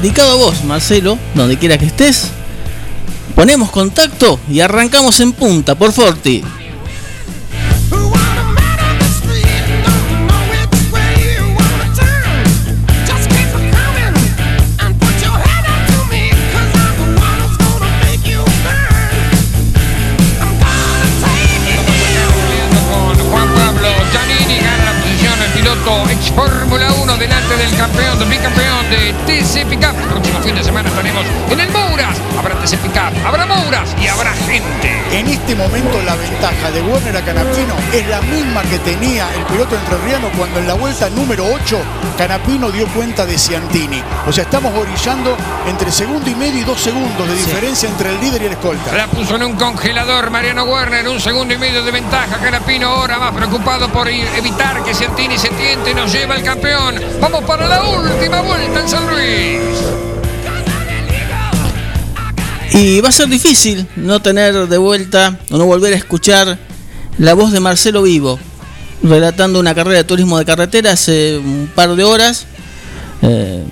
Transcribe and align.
Dedicado 0.00 0.32
a 0.32 0.34
vos, 0.34 0.64
Marcelo, 0.64 1.16
donde 1.36 1.56
quiera 1.56 1.78
que 1.78 1.86
estés. 1.86 2.30
Ponemos 3.36 3.70
contacto 3.70 4.40
y 4.50 4.58
arrancamos 4.58 5.20
en 5.20 5.32
punta 5.32 5.76
por 5.76 5.92
Forti. 5.92 6.42
Este 35.54 35.68
momento 35.68 36.02
la 36.02 36.16
ventaja 36.16 36.70
de 36.72 36.82
Werner 36.82 37.16
a 37.16 37.24
Canapino 37.24 37.74
es 37.92 38.06
la 38.08 38.20
misma 38.22 38.62
que 38.62 38.78
tenía 38.80 39.32
el 39.34 39.44
piloto 39.44 39.76
entrerriano 39.76 40.28
cuando 40.36 40.58
en 40.58 40.66
la 40.66 40.74
vuelta 40.74 41.08
número 41.10 41.44
8 41.46 41.78
Canapino 42.18 42.70
dio 42.70 42.86
cuenta 42.88 43.24
de 43.24 43.38
Ciantini. 43.38 44.02
O 44.26 44.32
sea, 44.32 44.44
estamos 44.44 44.72
orillando 44.76 45.36
entre 45.66 45.92
segundo 45.92 46.28
y 46.28 46.34
medio 46.34 46.60
y 46.60 46.64
dos 46.64 46.80
segundos 46.80 47.28
de 47.28 47.34
diferencia 47.34 47.88
entre 47.88 48.10
el 48.10 48.20
líder 48.20 48.42
y 48.42 48.46
el 48.46 48.52
escolta. 48.52 48.96
La 48.96 49.06
puso 49.06 49.36
en 49.36 49.44
un 49.44 49.54
congelador 49.54 50.30
Mariano 50.30 50.64
Werner, 50.64 51.08
un 51.08 51.20
segundo 51.20 51.54
y 51.54 51.58
medio 51.58 51.84
de 51.84 51.90
ventaja. 51.90 52.38
Canapino 52.38 52.88
ahora 52.88 53.18
más 53.18 53.32
preocupado 53.32 53.88
por 53.90 54.08
evitar 54.08 54.82
que 54.82 54.94
Ciantini 54.94 55.38
se 55.38 55.50
tiente 55.50 55.90
y 55.90 55.94
nos 55.94 56.12
lleva 56.12 56.34
al 56.34 56.42
campeón. 56.42 57.00
Vamos 57.20 57.44
para 57.44 57.66
la 57.68 57.82
última 57.84 58.40
vuelta 58.40 58.80
en 58.80 58.88
San 58.88 59.08
Luis. 59.08 59.53
Y 62.74 63.00
va 63.00 63.08
a 63.08 63.12
ser 63.12 63.28
difícil 63.28 63.86
no 63.94 64.20
tener 64.20 64.68
de 64.68 64.78
vuelta 64.78 65.38
o 65.50 65.56
no 65.58 65.64
volver 65.64 65.94
a 65.94 65.96
escuchar 65.96 66.58
la 67.18 67.34
voz 67.34 67.52
de 67.52 67.60
Marcelo 67.60 68.02
Vivo, 68.02 68.38
relatando 69.02 69.60
una 69.60 69.76
carrera 69.76 69.98
de 69.98 70.04
turismo 70.04 70.38
de 70.38 70.44
carretera 70.44 70.90
hace 70.90 71.38
un 71.38 71.70
par 71.72 71.94
de 71.94 72.02
horas. 72.02 72.46
Eh, 73.22 73.62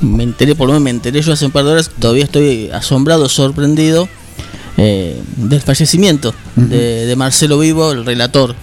me 0.00 0.24
enteré, 0.24 0.56
por 0.56 0.66
lo 0.66 0.72
menos 0.72 0.82
me 0.82 0.90
enteré 0.90 1.22
yo 1.22 1.32
hace 1.32 1.46
un 1.46 1.52
par 1.52 1.64
de 1.64 1.70
horas, 1.70 1.90
todavía 2.00 2.24
estoy 2.24 2.68
asombrado, 2.72 3.28
sorprendido 3.28 4.08
eh, 4.76 5.22
del 5.36 5.62
fallecimiento 5.62 6.34
de, 6.56 7.06
de 7.06 7.16
Marcelo 7.16 7.60
Vivo, 7.60 7.92
el 7.92 8.04
relator 8.04 8.56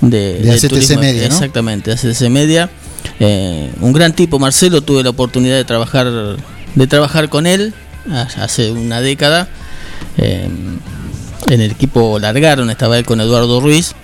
de, 0.00 0.38
De 0.40 0.52
ACTC 0.52 0.68
turismo. 0.68 1.00
Media, 1.00 1.28
¿no? 1.28 1.34
Exactamente, 1.34 1.90
de 1.90 1.96
ACTC 1.96 2.30
Media. 2.30 2.70
Eh, 3.18 3.70
un 3.80 3.92
gran 3.92 4.12
tipo, 4.12 4.38
Marcelo, 4.38 4.80
tuve 4.80 5.02
la 5.02 5.10
oportunidad 5.10 5.56
de 5.56 5.64
trabajar, 5.64 6.08
de 6.74 6.86
trabajar 6.86 7.28
con 7.28 7.48
él 7.48 7.74
hace 8.10 8.70
una 8.70 9.00
década. 9.00 9.48
Eh, 10.16 10.48
en 11.48 11.60
el 11.60 11.70
equipo 11.70 12.18
largaron, 12.18 12.70
estaba 12.70 12.98
él 12.98 13.04
con 13.04 13.20
Eduardo 13.20 13.60
Ruiz. 13.60 13.94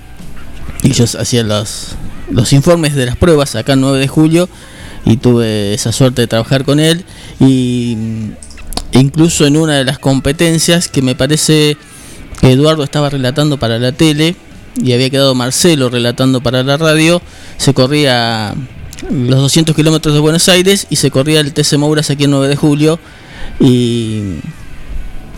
Y 0.83 0.89
ellos 0.89 1.15
hacían 1.15 1.49
los, 1.49 1.97
los 2.31 2.53
informes 2.53 2.95
de 2.95 3.07
las 3.07 3.17
pruebas 3.17 3.55
acá 3.55 3.75
el 3.75 3.81
9 3.81 3.99
de 3.99 4.09
julio. 4.09 4.49
Y 5.05 5.19
tuve 5.19 5.75
esa 5.75 5.93
suerte 5.93 6.23
de 6.23 6.27
trabajar 6.27 6.65
con 6.65 6.81
él. 6.81 7.05
Y 7.41 7.97
mm, 7.97 8.31
incluso 8.99 9.47
en 9.47 9.57
una 9.57 9.75
de 9.75 9.85
las 9.85 9.99
competencias 9.99 10.89
que 10.89 11.03
me 11.03 11.15
parece 11.15 11.77
que 12.41 12.53
Eduardo 12.53 12.85
estaba 12.85 13.11
relatando 13.11 13.59
para 13.59 13.79
la 13.79 13.93
tele 13.93 14.37
y 14.83 14.93
había 14.93 15.11
quedado 15.11 15.35
Marcelo 15.35 15.89
relatando 15.89 16.43
para 16.43 16.63
la 16.63 16.77
radio, 16.77 17.23
se 17.59 17.75
corría 17.75 18.55
los 19.11 19.41
200 19.41 19.75
kilómetros 19.75 20.15
de 20.15 20.21
Buenos 20.21 20.49
Aires 20.49 20.87
y 20.91 20.97
se 20.97 21.11
corría 21.11 21.41
el 21.41 21.53
TC 21.53 21.77
Mouras 21.79 22.11
aquí 22.11 22.25
el 22.25 22.31
9 22.31 22.49
de 22.49 22.57
julio 22.57 22.99
y 23.61 24.37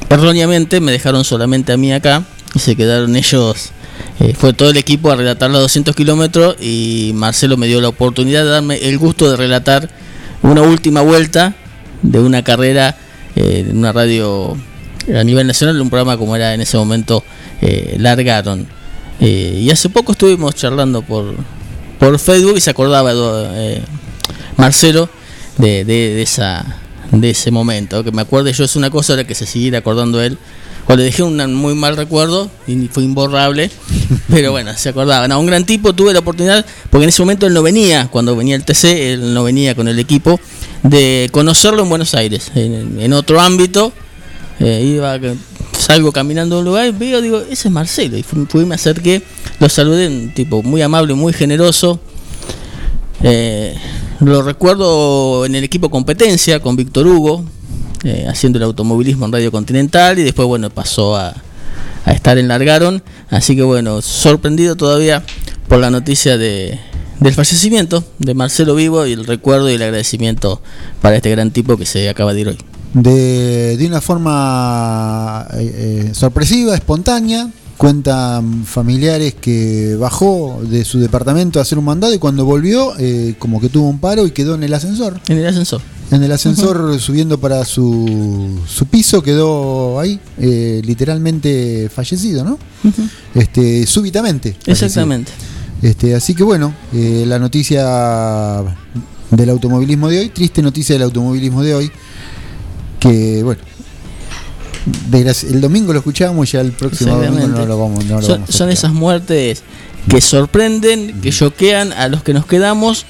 erróneamente 0.08 0.80
me 0.80 0.92
dejaron 0.92 1.24
solamente 1.24 1.72
a 1.72 1.76
mí 1.76 1.92
acá 1.92 2.24
y 2.54 2.58
se 2.58 2.76
quedaron 2.76 3.16
ellos, 3.16 3.72
eh, 4.20 4.34
fue 4.34 4.52
todo 4.52 4.70
el 4.70 4.76
equipo 4.76 5.10
a 5.10 5.16
relatar 5.16 5.50
los 5.50 5.60
200 5.62 5.94
kilómetros 5.94 6.56
y 6.60 7.12
Marcelo 7.14 7.56
me 7.56 7.66
dio 7.66 7.80
la 7.80 7.88
oportunidad 7.88 8.44
de 8.44 8.50
darme 8.50 8.76
el 8.76 8.98
gusto 8.98 9.30
de 9.30 9.36
relatar 9.36 9.90
una 10.42 10.62
última 10.62 11.02
vuelta 11.02 11.54
de 12.02 12.20
una 12.20 12.42
carrera 12.42 12.96
eh, 13.34 13.66
en 13.68 13.76
una 13.76 13.92
radio 13.92 14.56
a 15.14 15.22
nivel 15.22 15.46
nacional, 15.46 15.80
un 15.80 15.90
programa 15.90 16.16
como 16.16 16.34
era 16.34 16.54
en 16.54 16.60
ese 16.60 16.76
momento, 16.76 17.22
eh, 17.60 17.96
largaron. 17.98 18.66
Y 19.18 19.70
hace 19.70 19.88
poco 19.88 20.12
estuvimos 20.12 20.54
charlando 20.56 21.00
por, 21.00 21.36
por 21.98 22.18
Facebook 22.18 22.58
y 22.58 22.60
se 22.60 22.68
acordaba 22.68 23.14
Marcelo 24.58 25.08
de, 25.56 25.86
de 25.86 26.20
esa 26.20 26.80
de 27.10 27.30
ese 27.30 27.50
momento. 27.50 28.04
Que 28.04 28.12
me 28.12 28.22
acuerde 28.22 28.52
yo 28.52 28.64
es 28.64 28.76
una 28.76 28.90
cosa 28.90 29.12
ahora 29.12 29.24
que 29.24 29.34
se 29.34 29.46
siguiera 29.46 29.78
acordando 29.78 30.22
él. 30.22 30.38
Cuando 30.86 31.02
le 31.02 31.06
dejé 31.06 31.24
un 31.24 31.54
muy 31.54 31.74
mal 31.74 31.96
recuerdo 31.96 32.48
y 32.68 32.76
fue 32.86 33.02
imborrable, 33.02 33.70
pero 34.30 34.52
bueno, 34.52 34.72
se 34.76 34.90
acordaba. 34.90 35.26
No, 35.26 35.40
un 35.40 35.46
gran 35.46 35.66
tipo, 35.66 35.92
tuve 35.92 36.12
la 36.12 36.20
oportunidad, 36.20 36.64
porque 36.90 37.04
en 37.04 37.08
ese 37.08 37.22
momento 37.22 37.46
él 37.46 37.54
no 37.54 37.62
venía, 37.64 38.06
cuando 38.06 38.36
venía 38.36 38.54
el 38.54 38.64
TC, 38.64 39.12
él 39.12 39.34
no 39.34 39.42
venía 39.42 39.74
con 39.74 39.88
el 39.88 39.98
equipo, 39.98 40.38
de 40.84 41.28
conocerlo 41.32 41.82
en 41.82 41.88
Buenos 41.88 42.14
Aires, 42.14 42.52
en, 42.54 43.12
otro 43.14 43.40
ámbito. 43.40 43.92
Eh, 44.60 44.94
iba, 44.94 45.18
salgo 45.76 46.12
caminando 46.12 46.56
a 46.56 46.58
un 46.60 46.64
lugar 46.64 46.86
y 46.86 46.92
veo, 46.92 47.20
digo, 47.20 47.40
ese 47.40 47.66
es 47.66 47.72
Marcelo. 47.72 48.16
Y 48.16 48.22
fui, 48.22 48.46
fui, 48.48 48.64
me 48.64 48.76
acerqué, 48.76 49.22
lo 49.58 49.68
saludé, 49.68 50.06
un 50.06 50.32
tipo 50.34 50.62
muy 50.62 50.82
amable, 50.82 51.14
muy 51.14 51.32
generoso. 51.32 52.00
Eh, 53.22 53.74
lo 54.20 54.42
recuerdo 54.42 55.44
en 55.44 55.54
el 55.54 55.64
equipo 55.64 55.90
competencia 55.90 56.60
con 56.60 56.76
Víctor 56.76 57.06
Hugo, 57.06 57.44
eh, 58.04 58.26
haciendo 58.28 58.58
el 58.58 58.64
automovilismo 58.64 59.26
en 59.26 59.32
Radio 59.32 59.50
Continental 59.50 60.18
y 60.18 60.22
después, 60.22 60.46
bueno, 60.46 60.70
pasó 60.70 61.16
a, 61.16 61.34
estar 62.06 62.38
en 62.38 62.48
Largaron. 62.48 63.02
Así 63.30 63.56
que, 63.56 63.62
bueno, 63.62 64.00
sorprendido 64.00 64.76
todavía 64.76 65.24
por 65.68 65.80
la 65.80 65.90
noticia 65.90 66.38
de, 66.38 66.78
del 67.20 67.34
fallecimiento 67.34 68.04
de 68.18 68.34
Marcelo 68.34 68.74
Vivo 68.74 69.06
y 69.06 69.12
el 69.12 69.26
recuerdo 69.26 69.68
y 69.70 69.74
el 69.74 69.82
agradecimiento 69.82 70.62
para 71.02 71.16
este 71.16 71.30
gran 71.30 71.50
tipo 71.50 71.76
que 71.76 71.84
se 71.84 72.08
acaba 72.08 72.32
de 72.32 72.40
ir 72.40 72.48
hoy. 72.48 72.58
De, 72.94 73.76
de 73.76 73.86
una 73.86 74.00
forma 74.00 75.46
eh, 75.54 76.08
eh, 76.08 76.14
sorpresiva, 76.14 76.74
espontánea, 76.74 77.50
cuentan 77.76 78.64
familiares 78.64 79.34
que 79.34 79.96
bajó 79.96 80.60
de 80.62 80.84
su 80.84 80.98
departamento 80.98 81.58
a 81.58 81.62
hacer 81.62 81.78
un 81.78 81.84
mandado 81.84 82.14
y 82.14 82.18
cuando 82.18 82.44
volvió, 82.44 82.94
eh, 82.98 83.34
como 83.38 83.60
que 83.60 83.68
tuvo 83.68 83.88
un 83.88 83.98
paro 83.98 84.26
y 84.26 84.30
quedó 84.30 84.54
en 84.54 84.62
el 84.62 84.72
ascensor. 84.72 85.20
En 85.28 85.38
el 85.38 85.46
ascensor. 85.46 85.82
En 86.10 86.22
el 86.22 86.30
ascensor 86.30 87.00
subiendo 87.00 87.38
para 87.38 87.64
su, 87.64 88.60
su 88.66 88.86
piso 88.86 89.22
quedó 89.22 89.98
ahí, 89.98 90.20
eh, 90.38 90.80
literalmente 90.84 91.90
fallecido, 91.92 92.44
¿no? 92.44 92.58
Este, 93.34 93.86
súbitamente. 93.86 94.52
fallecido. 94.52 94.72
Exactamente. 94.72 95.32
Este, 95.82 96.14
así 96.14 96.34
que 96.34 96.44
bueno, 96.44 96.72
eh, 96.94 97.24
la 97.26 97.38
noticia 97.38 98.62
del 99.30 99.50
automovilismo 99.50 100.08
de 100.08 100.20
hoy, 100.20 100.28
triste 100.30 100.62
noticia 100.62 100.94
del 100.94 101.02
automovilismo 101.02 101.62
de 101.62 101.74
hoy, 101.74 101.90
que 103.00 103.42
bueno, 103.42 103.60
el 105.12 105.60
domingo 105.60 105.92
lo 105.92 105.98
escuchamos, 105.98 106.50
ya 106.52 106.60
el 106.60 106.72
próximo 106.72 107.16
domingo 107.16 107.48
no 107.48 107.66
lo 107.66 107.78
vamos, 107.78 108.04
no 108.04 108.16
lo 108.16 108.22
son, 108.22 108.32
vamos 108.40 108.50
a 108.50 108.52
son 108.52 108.70
esas 108.70 108.92
muertes 108.92 109.62
que 110.08 110.20
sorprenden, 110.20 111.20
que 111.20 111.30
choquean 111.30 111.92
a 111.92 112.08
los 112.08 112.22
que 112.22 112.32
nos 112.32 112.46
quedamos, 112.46 113.06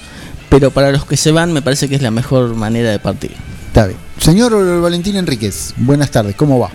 pero 0.49 0.70
para 0.70 0.90
los 0.90 1.05
que 1.05 1.17
se 1.17 1.32
van 1.32 1.52
me 1.52 1.62
parece 1.62 1.88
que 1.88 1.94
es 1.94 2.02
la 2.02 2.11
mejor 2.11 2.55
manera 2.55 2.90
de 2.90 2.99
partir. 2.99 3.32
Está 3.67 3.87
bien. 3.87 3.99
Señor 4.19 4.81
Valentín 4.81 5.17
Enríquez, 5.17 5.75
buenas 5.76 6.11
tardes, 6.11 6.34
¿cómo 6.34 6.58
va? 6.58 6.70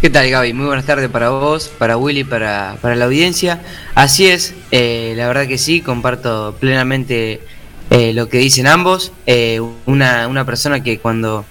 ¿Qué 0.00 0.10
tal 0.10 0.30
Gaby? 0.30 0.52
Muy 0.52 0.66
buenas 0.66 0.86
tardes 0.86 1.08
para 1.10 1.30
vos, 1.30 1.72
para 1.76 1.96
Willy, 1.96 2.22
para, 2.22 2.76
para 2.80 2.94
la 2.94 3.06
audiencia. 3.06 3.60
Así 3.96 4.28
es, 4.28 4.54
eh, 4.70 5.14
la 5.16 5.26
verdad 5.26 5.48
que 5.48 5.58
sí, 5.58 5.80
comparto 5.80 6.56
plenamente 6.60 7.40
eh, 7.90 8.12
lo 8.12 8.28
que 8.28 8.38
dicen 8.38 8.68
ambos. 8.68 9.10
Eh, 9.26 9.60
una, 9.86 10.28
una 10.28 10.44
persona 10.44 10.84
que 10.84 11.00
cuando 11.00 11.44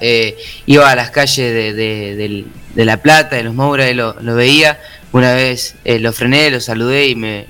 eh, 0.00 0.36
iba 0.66 0.90
a 0.90 0.96
las 0.96 1.10
calles 1.10 1.52
de, 1.54 1.72
de- 1.74 2.44
de 2.74 2.84
La 2.84 2.96
Plata, 2.96 3.36
de 3.36 3.44
los 3.44 3.54
Moura, 3.54 3.88
y 3.88 3.94
lo, 3.94 4.16
lo 4.20 4.34
veía. 4.34 4.80
Una 5.12 5.32
vez 5.34 5.76
eh, 5.84 6.00
lo 6.00 6.12
frené, 6.12 6.50
lo 6.50 6.60
saludé 6.60 7.06
y 7.08 7.14
me, 7.14 7.46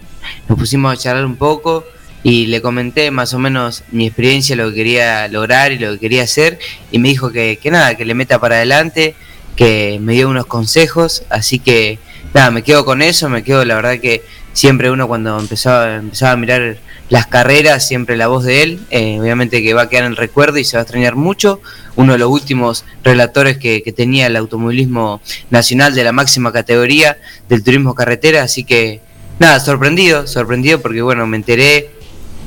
nos 0.48 0.58
pusimos 0.58 0.92
a 0.92 0.96
charlar 1.00 1.24
un 1.24 1.36
poco 1.36 1.86
y 2.22 2.46
le 2.46 2.60
comenté 2.60 3.10
más 3.10 3.32
o 3.32 3.38
menos 3.38 3.84
mi 3.90 4.06
experiencia, 4.06 4.54
lo 4.56 4.68
que 4.70 4.76
quería 4.76 5.28
lograr 5.28 5.72
y 5.72 5.78
lo 5.78 5.92
que 5.92 5.98
quería 5.98 6.24
hacer 6.24 6.58
y 6.90 6.98
me 6.98 7.08
dijo 7.08 7.32
que, 7.32 7.58
que 7.62 7.70
nada, 7.70 7.94
que 7.96 8.04
le 8.04 8.12
meta 8.14 8.38
para 8.38 8.56
adelante, 8.56 9.14
que 9.56 9.98
me 10.00 10.12
dio 10.14 10.28
unos 10.28 10.44
consejos, 10.46 11.22
así 11.30 11.58
que 11.58 11.98
nada, 12.34 12.50
me 12.50 12.62
quedo 12.62 12.84
con 12.84 13.00
eso, 13.02 13.28
me 13.30 13.42
quedo 13.44 13.64
la 13.64 13.76
verdad 13.76 13.98
que 13.98 14.22
siempre 14.54 14.90
uno 14.90 15.06
cuando 15.06 15.38
empezaba, 15.38 15.96
empezaba 15.96 16.32
a 16.32 16.36
mirar 16.36 16.78
las 17.10 17.26
carreras, 17.26 17.86
siempre 17.86 18.16
la 18.16 18.28
voz 18.28 18.44
de 18.44 18.62
él, 18.62 18.80
eh, 18.90 19.18
obviamente 19.20 19.62
que 19.62 19.74
va 19.74 19.82
a 19.82 19.88
quedar 19.90 20.04
en 20.04 20.12
el 20.12 20.16
recuerdo 20.16 20.56
y 20.58 20.64
se 20.64 20.78
va 20.78 20.80
a 20.80 20.84
extrañar 20.84 21.16
mucho, 21.16 21.60
uno 21.96 22.12
de 22.12 22.18
los 22.18 22.30
últimos 22.30 22.84
relatores 23.02 23.58
que, 23.58 23.82
que 23.82 23.92
tenía 23.92 24.26
el 24.26 24.36
automovilismo 24.36 25.20
nacional 25.50 25.94
de 25.94 26.04
la 26.04 26.12
máxima 26.12 26.50
categoría 26.52 27.18
del 27.48 27.62
turismo 27.62 27.94
carretera, 27.94 28.42
así 28.42 28.64
que 28.64 29.02
nada, 29.38 29.60
sorprendido, 29.60 30.26
sorprendido 30.26 30.80
porque 30.80 31.02
bueno, 31.02 31.26
me 31.26 31.36
enteré 31.36 31.90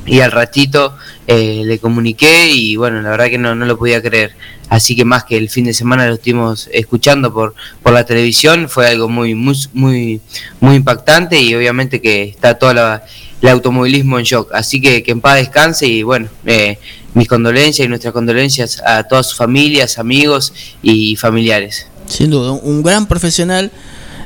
y 0.07 0.21
al 0.21 0.31
ratito 0.31 0.95
eh, 1.27 1.61
le 1.65 1.77
comuniqué 1.79 2.49
y 2.51 2.75
bueno, 2.77 3.01
la 3.01 3.09
verdad 3.11 3.27
que 3.27 3.37
no, 3.37 3.53
no 3.53 3.65
lo 3.65 3.77
podía 3.77 4.01
creer. 4.01 4.31
Así 4.69 4.95
que 4.95 5.05
más 5.05 5.23
que 5.23 5.37
el 5.37 5.49
fin 5.49 5.65
de 5.65 5.73
semana 5.73 6.07
lo 6.07 6.15
estuvimos 6.15 6.69
escuchando 6.73 7.31
por, 7.33 7.53
por 7.83 7.93
la 7.93 8.05
televisión, 8.05 8.67
fue 8.67 8.87
algo 8.87 9.07
muy, 9.07 9.35
muy, 9.35 9.55
muy, 9.73 10.21
muy 10.59 10.75
impactante 10.75 11.39
y 11.39 11.53
obviamente 11.55 12.01
que 12.01 12.23
está 12.23 12.57
todo 12.57 12.73
la, 12.73 13.03
el 13.41 13.49
automovilismo 13.49 14.17
en 14.19 14.25
shock. 14.25 14.49
Así 14.53 14.81
que 14.81 15.03
que 15.03 15.11
en 15.11 15.21
paz 15.21 15.35
descanse 15.37 15.85
y 15.87 16.03
bueno, 16.03 16.27
eh, 16.45 16.79
mis 17.13 17.27
condolencias 17.29 17.85
y 17.85 17.89
nuestras 17.89 18.13
condolencias 18.13 18.81
a 18.85 19.03
todas 19.03 19.27
sus 19.27 19.37
familias, 19.37 19.99
amigos 19.99 20.53
y 20.83 21.15
familiares. 21.15 21.87
Sin 22.07 22.29
duda, 22.29 22.51
un- 22.51 22.83
gran 22.83 23.05
profesional 23.07 23.71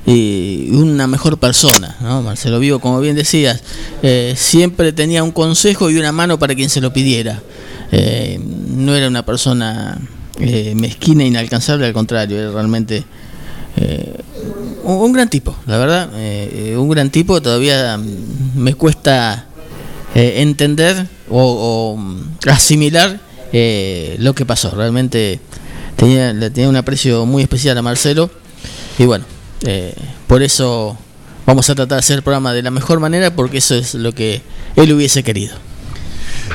y 0.05 0.69
una 0.71 1.07
mejor 1.07 1.37
persona, 1.37 1.95
¿no? 2.01 2.21
Marcelo 2.21 2.59
Vivo, 2.59 2.79
como 2.79 2.99
bien 2.99 3.15
decías, 3.15 3.61
eh, 4.01 4.33
siempre 4.35 4.93
tenía 4.93 5.23
un 5.23 5.31
consejo 5.31 5.89
y 5.89 5.97
una 5.97 6.11
mano 6.11 6.39
para 6.39 6.55
quien 6.55 6.69
se 6.69 6.81
lo 6.81 6.91
pidiera. 6.91 7.41
Eh, 7.91 8.39
no 8.41 8.95
era 8.95 9.07
una 9.07 9.25
persona 9.25 9.97
eh, 10.39 10.73
mezquina, 10.75 11.23
inalcanzable, 11.23 11.85
al 11.85 11.93
contrario, 11.93 12.39
era 12.39 12.51
realmente 12.51 13.03
eh, 13.75 14.15
un, 14.83 15.11
gran 15.11 15.29
tipo, 15.29 15.55
la 15.65 15.77
verdad, 15.77 16.09
un 16.77 16.89
gran 16.89 17.09
tipo. 17.09 17.41
Todavía 17.41 17.97
mm, 17.97 18.57
me 18.59 18.73
cuesta 18.73 19.45
entender 20.15 21.07
o, 21.29 21.93
o, 21.93 21.97
mm, 21.97 22.37
asimilar 22.47 23.19
lo 24.17 24.33
que 24.33 24.45
pasó. 24.45 24.71
Realmente 24.71 25.39
tenía, 25.97 26.33
tenía 26.51 26.69
un 26.69 26.77
aprecio 26.77 27.25
muy 27.25 27.43
especial 27.43 27.77
a 27.77 27.81
Marcelo 27.81 28.31
y 28.97 29.05
bueno, 29.05 29.25
eh, 29.63 29.93
por 30.27 30.41
eso 30.43 30.97
vamos 31.45 31.69
a 31.69 31.75
tratar 31.75 31.97
de 31.97 31.99
hacer 31.99 32.17
el 32.17 32.23
programa 32.23 32.53
de 32.53 32.61
la 32.63 32.71
mejor 32.71 32.99
manera 32.99 33.35
porque 33.35 33.57
eso 33.59 33.75
es 33.75 33.93
lo 33.95 34.13
que 34.13 34.41
él 34.75 34.93
hubiese 34.93 35.23
querido. 35.23 35.55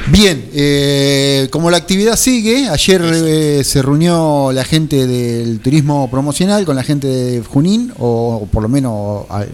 Bien, 0.08 0.49
eh, 0.55 1.49
como 1.50 1.70
la 1.70 1.79
actividad 1.79 2.17
sigue, 2.17 2.69
ayer 2.69 3.03
eh, 3.05 3.64
se 3.64 3.82
reunió 3.82 4.50
la 4.53 4.64
gente 4.64 5.06
del 5.06 5.58
turismo 5.61 6.08
promocional 6.11 6.64
con 6.64 6.76
la 6.76 6.85
gente 6.85 7.08
de 7.08 7.43
Junín, 7.43 7.93
o, 7.99 8.41
o 8.43 8.47
por 8.47 8.62
lo 8.62 8.69
menos 8.69 9.25
a- 9.29 9.41
a- 9.41 9.47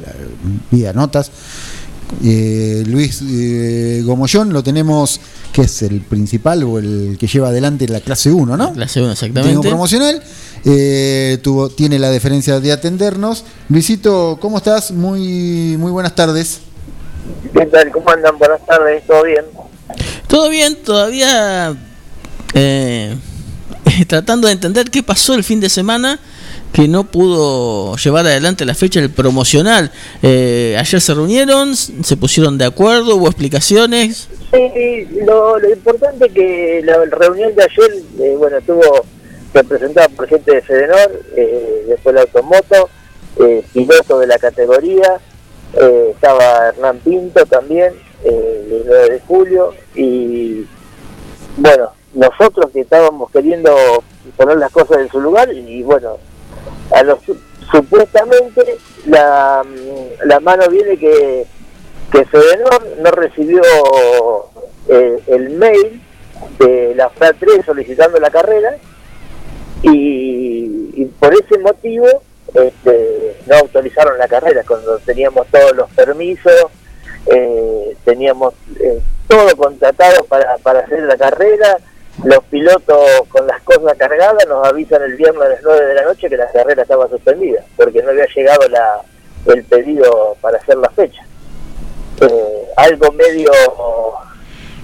vía 0.70 0.92
notas. 0.92 1.30
Eh, 2.22 2.82
Luis 2.86 3.22
eh, 3.26 4.02
Gomollón 4.04 4.52
lo 4.52 4.62
tenemos, 4.62 5.18
que 5.52 5.62
es 5.62 5.80
el 5.82 6.02
principal 6.02 6.62
o 6.64 6.78
el 6.78 7.16
que 7.18 7.26
lleva 7.26 7.48
adelante 7.48 7.88
la 7.88 8.00
clase 8.00 8.30
1, 8.30 8.54
¿no? 8.56 8.72
Clase 8.74 9.00
1 9.00 9.08
Turismo 9.08 9.12
exactamente. 9.12 9.68
promocional. 9.68 10.22
Eh, 10.64 11.38
tuvo, 11.42 11.68
tiene 11.68 11.98
la 11.98 12.10
deferencia 12.10 12.60
de 12.60 12.72
atendernos. 12.72 13.44
Luisito, 13.68 14.38
¿cómo 14.40 14.58
estás? 14.58 14.90
Muy, 14.90 15.76
muy 15.78 15.90
buenas 15.90 16.14
tardes. 16.14 16.60
¿Qué 17.52 17.66
tal? 17.66 17.90
¿Cómo 17.90 18.08
andan? 18.10 18.38
Buenas 18.38 18.64
tardes, 18.66 19.06
¿todo 19.06 19.22
bien? 19.24 19.44
Todo 20.26 20.48
bien, 20.48 20.76
todavía 20.82 21.76
eh, 22.54 23.16
tratando 24.08 24.46
de 24.46 24.54
entender 24.54 24.90
qué 24.90 25.02
pasó 25.02 25.34
el 25.34 25.44
fin 25.44 25.60
de 25.60 25.68
semana 25.68 26.18
que 26.72 26.88
no 26.88 27.04
pudo 27.04 27.96
llevar 27.96 28.26
adelante 28.26 28.64
la 28.64 28.74
fecha 28.74 29.00
del 29.00 29.10
promocional. 29.10 29.92
Eh, 30.22 30.76
ayer 30.78 31.00
se 31.00 31.12
reunieron, 31.14 31.76
se 31.76 32.16
pusieron 32.16 32.56
de 32.56 32.64
acuerdo, 32.64 33.16
hubo 33.16 33.26
explicaciones. 33.26 34.28
Sí, 34.52 35.06
lo, 35.26 35.58
lo 35.58 35.70
importante 35.70 36.30
que 36.30 36.80
la 36.84 37.04
reunión 37.04 37.54
de 37.54 37.62
ayer, 37.62 38.02
eh, 38.20 38.34
bueno, 38.38 38.56
estuvo 38.56 39.04
representada 39.52 40.08
por 40.08 40.28
gente 40.28 40.54
de 40.54 40.62
Fedenor, 40.62 41.20
eh, 41.36 41.84
después 41.88 42.14
la 42.14 42.22
Automoto, 42.22 42.88
eh, 43.38 43.64
piloto 43.72 44.18
de 44.18 44.26
la 44.26 44.38
categoría, 44.38 45.20
eh, 45.74 46.10
estaba 46.14 46.68
Hernán 46.68 46.98
Pinto 46.98 47.44
también, 47.46 47.94
eh, 48.24 48.68
el 48.70 48.84
9 48.86 49.10
de 49.10 49.20
julio, 49.20 49.74
y 49.94 50.66
bueno, 51.56 51.92
nosotros 52.14 52.70
que 52.72 52.80
estábamos 52.80 53.30
queriendo 53.30 53.74
poner 54.36 54.58
las 54.58 54.70
cosas 54.70 54.98
en 54.98 55.10
su 55.10 55.20
lugar, 55.20 55.52
y 55.52 55.82
bueno, 55.82 56.18
a 56.94 57.02
los 57.02 57.18
supuestamente 57.70 58.76
la, 59.06 59.62
la 60.24 60.40
mano 60.40 60.68
viene 60.68 60.96
que 60.98 61.46
que 62.10 62.26
Fedenor 62.26 62.86
no 62.98 63.10
recibió 63.12 63.62
el 64.88 65.50
mail 65.50 66.02
de 66.58 66.94
la 66.94 67.08
FRA 67.08 67.32
3 67.32 67.64
solicitando 67.64 68.18
la 68.20 68.28
carrera 68.28 68.76
y, 69.82 71.04
por 71.18 71.32
ese 71.34 71.58
motivo 71.58 72.06
este, 72.54 73.36
no 73.46 73.56
autorizaron 73.56 74.18
la 74.18 74.28
carrera 74.28 74.62
cuando 74.66 74.98
teníamos 74.98 75.46
todos 75.48 75.74
los 75.74 75.90
permisos, 75.90 76.66
eh, 77.26 77.96
teníamos 78.04 78.54
eh, 78.80 79.00
todo 79.28 79.56
contratado 79.56 80.24
para, 80.24 80.56
para 80.58 80.80
hacer 80.80 81.02
la 81.04 81.16
carrera, 81.16 81.78
los 82.24 82.44
pilotos 82.44 83.26
con 83.28 83.46
las 83.46 83.60
cosas 83.62 83.96
cargadas 83.96 84.46
nos 84.46 84.66
avisan 84.66 85.02
el 85.02 85.16
viernes 85.16 85.42
a 85.42 85.48
las 85.48 85.62
9 85.62 85.86
de 85.86 85.94
la 85.94 86.02
noche 86.02 86.28
que 86.28 86.36
la 86.36 86.50
carrera 86.52 86.82
estaba 86.82 87.08
suspendida 87.08 87.64
porque 87.76 88.02
no 88.02 88.10
había 88.10 88.26
llegado 88.26 88.68
la, 88.68 89.00
el 89.46 89.64
pedido 89.64 90.36
para 90.40 90.58
hacer 90.58 90.76
la 90.76 90.90
fecha. 90.90 91.24
Eh, 92.20 92.66
algo 92.76 93.10
medio 93.12 93.50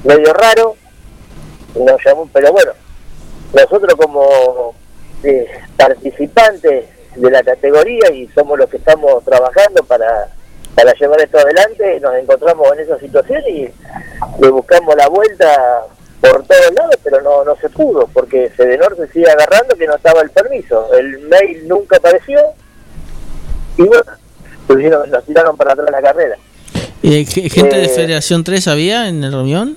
medio 0.02 0.32
raro 0.32 0.74
nos 1.74 2.04
llamó 2.04 2.28
pero 2.32 2.50
bueno 2.52 2.72
nosotros 3.52 3.94
como 3.94 4.74
eh, 5.24 5.46
participantes 5.76 6.84
de 7.16 7.30
la 7.30 7.42
categoría 7.42 8.10
y 8.12 8.28
somos 8.28 8.58
los 8.58 8.68
que 8.70 8.76
estamos 8.78 9.24
trabajando 9.24 9.82
para 9.84 10.28
para 10.74 10.92
llevar 10.94 11.20
esto 11.20 11.38
adelante 11.38 11.98
nos 12.00 12.14
encontramos 12.14 12.68
en 12.74 12.80
esa 12.80 12.98
situación 13.00 13.42
y 13.48 13.68
le 14.40 14.50
buscamos 14.50 14.94
la 14.96 15.08
vuelta 15.08 15.80
por 16.20 16.44
todos 16.46 16.72
lados 16.74 16.96
pero 17.02 17.20
no 17.22 17.44
no 17.44 17.56
se 17.56 17.68
pudo 17.70 18.06
porque 18.12 18.50
Fedenor 18.56 18.96
se 18.96 19.08
sigue 19.08 19.28
agarrando 19.30 19.74
que 19.74 19.86
no 19.86 19.96
estaba 19.96 20.20
el 20.20 20.30
permiso 20.30 20.92
el 20.94 21.18
mail 21.20 21.66
nunca 21.66 21.96
apareció 21.96 22.38
y 23.76 23.82
bueno 23.82 24.02
nos 25.10 25.24
tiraron 25.24 25.56
para 25.56 25.72
atrás 25.72 25.88
la 25.90 26.02
carrera 26.02 26.36
Eh, 27.02 27.24
ge- 27.24 27.48
¿Gente 27.48 27.76
de 27.76 27.84
Eh. 27.86 27.88
Federación 27.88 28.44
3 28.44 28.68
había 28.68 29.08
en 29.08 29.20
la 29.20 29.30
reunión? 29.30 29.76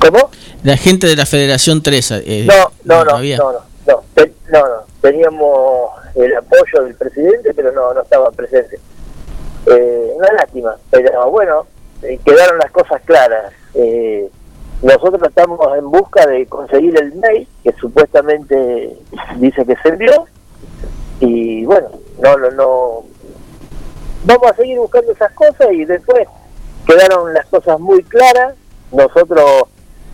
¿Cómo? 0.00 0.30
La 0.64 0.76
gente 0.76 1.06
de 1.06 1.16
la 1.16 1.26
Federación 1.26 1.82
3. 1.82 2.10
eh, 2.10 2.44
No, 2.46 2.70
no, 2.84 3.04
no, 3.04 3.16
había. 3.16 3.36
no, 3.38 3.52
no, 3.52 3.58
no, 3.88 4.02
no, 4.50 4.68
no. 4.68 4.82
Teníamos 5.00 5.90
el 6.14 6.36
apoyo 6.36 6.84
del 6.84 6.94
presidente, 6.94 7.54
pero 7.54 7.72
no, 7.72 7.94
no 7.94 8.02
estaba 8.02 8.30
presente. 8.30 8.78
Eh, 9.66 10.12
una 10.14 10.32
lástima, 10.32 10.76
pero 10.90 11.30
bueno, 11.30 11.66
eh, 12.02 12.18
quedaron 12.24 12.58
las 12.58 12.70
cosas 12.70 13.00
claras. 13.04 13.52
Eh, 13.74 14.30
nosotros 14.82 15.20
estamos 15.28 15.58
en 15.76 15.90
busca 15.90 16.26
de 16.26 16.46
conseguir 16.46 16.96
el 17.00 17.14
mail 17.16 17.48
que 17.64 17.72
supuestamente 17.72 18.96
dice 19.36 19.66
que 19.66 19.74
se 19.82 19.88
envió 19.88 20.26
y 21.20 21.64
bueno, 21.64 21.88
no, 22.20 22.36
no, 22.36 22.50
no. 22.52 23.04
Vamos 24.24 24.50
a 24.50 24.54
seguir 24.54 24.78
buscando 24.78 25.12
esas 25.12 25.32
cosas 25.32 25.68
y 25.72 25.84
después 25.84 26.28
quedaron 26.86 27.34
las 27.34 27.46
cosas 27.46 27.80
muy 27.80 28.02
claras. 28.04 28.54
Nosotros 28.92 29.64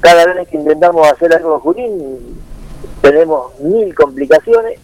cada 0.01 0.27
vez 0.27 0.49
que 0.49 0.57
intentamos 0.57 1.11
hacer 1.11 1.35
algo 1.35 1.55
en 1.55 1.61
Junín 1.61 2.44
tenemos 3.15 3.59
mil 3.61 3.95
complicaciones 3.95 4.79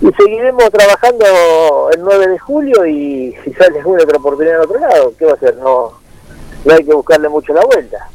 y 0.00 0.06
seguiremos 0.22 0.70
trabajando 0.70 1.24
el 1.92 2.00
9 2.00 2.28
de 2.28 2.38
julio 2.38 2.86
y 2.86 3.34
si 3.44 3.52
sale 3.54 3.78
alguna 3.78 4.04
otra 4.04 4.18
oportunidad 4.18 4.56
en 4.56 4.60
otro 4.62 4.78
lado, 4.78 5.12
¿qué 5.18 5.24
va 5.24 5.32
a 5.32 5.34
hacer? 5.34 5.56
No, 5.56 5.92
no 6.64 6.74
hay 6.74 6.84
que 6.84 6.94
buscarle 6.94 7.28
mucho 7.28 7.52
la 7.52 7.62
vuelta. 7.64 8.08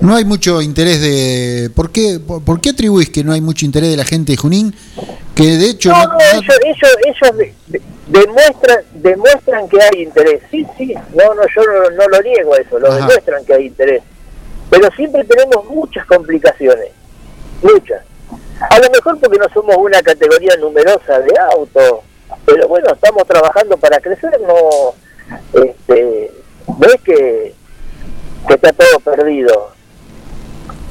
No 0.00 0.14
hay 0.14 0.24
mucho 0.24 0.62
interés 0.62 1.00
de. 1.00 1.68
¿Por 1.74 1.90
qué, 1.90 2.20
por, 2.24 2.44
por 2.44 2.60
qué 2.60 2.70
atribuís 2.70 3.10
que 3.10 3.24
no 3.24 3.32
hay 3.32 3.40
mucho 3.40 3.64
interés 3.66 3.90
de 3.90 3.96
la 3.96 4.04
gente 4.04 4.30
de 4.32 4.36
Junín? 4.38 4.72
Que 5.34 5.56
de 5.56 5.66
hecho. 5.70 5.90
No, 5.90 6.04
no- 6.06 6.18
ellos, 6.32 6.54
ellos, 6.64 6.96
ellos 7.06 7.36
de- 7.36 7.54
de- 7.66 7.82
demuestran, 8.06 8.78
demuestran 8.94 9.68
que 9.68 9.78
hay 9.82 10.02
interés. 10.04 10.42
Sí, 10.48 10.64
sí, 10.78 10.94
no, 11.14 11.34
no, 11.34 11.42
yo 11.42 11.62
no, 11.64 11.90
no 11.96 12.06
lo 12.08 12.22
niego 12.22 12.54
eso, 12.54 12.78
lo 12.78 12.86
Ajá. 12.86 12.98
demuestran 12.98 13.44
que 13.44 13.54
hay 13.54 13.66
interés. 13.66 14.02
Pero 14.70 14.88
siempre 14.94 15.24
tenemos 15.24 15.64
muchas 15.64 16.06
complicaciones, 16.06 16.92
muchas. 17.60 18.02
A 18.60 18.78
lo 18.78 18.90
mejor 18.90 19.18
porque 19.18 19.38
no 19.38 19.48
somos 19.54 19.76
una 19.76 20.02
categoría 20.02 20.54
numerosa 20.56 21.20
de 21.20 21.32
autos, 21.52 22.00
pero 22.44 22.68
bueno, 22.68 22.92
estamos 22.92 23.26
trabajando 23.26 23.76
para 23.78 23.98
crecer, 24.00 24.38
no 24.40 24.94
este, 25.62 26.30
ves 26.78 27.00
que, 27.02 27.54
que 28.46 28.54
está 28.54 28.72
todo 28.72 29.00
perdido. 29.00 29.70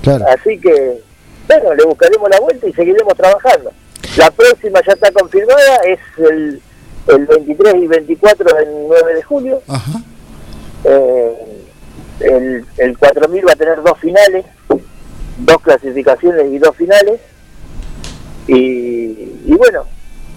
Claro. 0.01 0.25
Así 0.29 0.59
que, 0.59 1.01
bueno, 1.47 1.73
le 1.75 1.85
buscaremos 1.85 2.29
la 2.29 2.39
vuelta 2.39 2.67
y 2.67 2.73
seguiremos 2.73 3.13
trabajando. 3.15 3.71
La 4.17 4.31
próxima 4.31 4.81
ya 4.85 4.93
está 4.93 5.11
confirmada, 5.11 5.77
es 5.85 5.99
el, 6.17 6.61
el 7.07 7.25
23 7.25 7.75
y 7.75 7.87
24 7.87 8.57
del 8.57 8.69
9 8.87 9.13
de 9.13 9.23
julio. 9.23 9.61
Ajá. 9.67 10.01
Eh, 10.85 11.65
el, 12.21 12.65
el 12.77 12.97
4000 12.97 13.47
va 13.47 13.51
a 13.51 13.55
tener 13.55 13.83
dos 13.83 13.97
finales, 13.99 14.45
dos 15.37 15.61
clasificaciones 15.61 16.47
y 16.51 16.57
dos 16.57 16.75
finales. 16.75 17.19
Y, 18.49 19.41
y 19.45 19.53
bueno, 19.57 19.83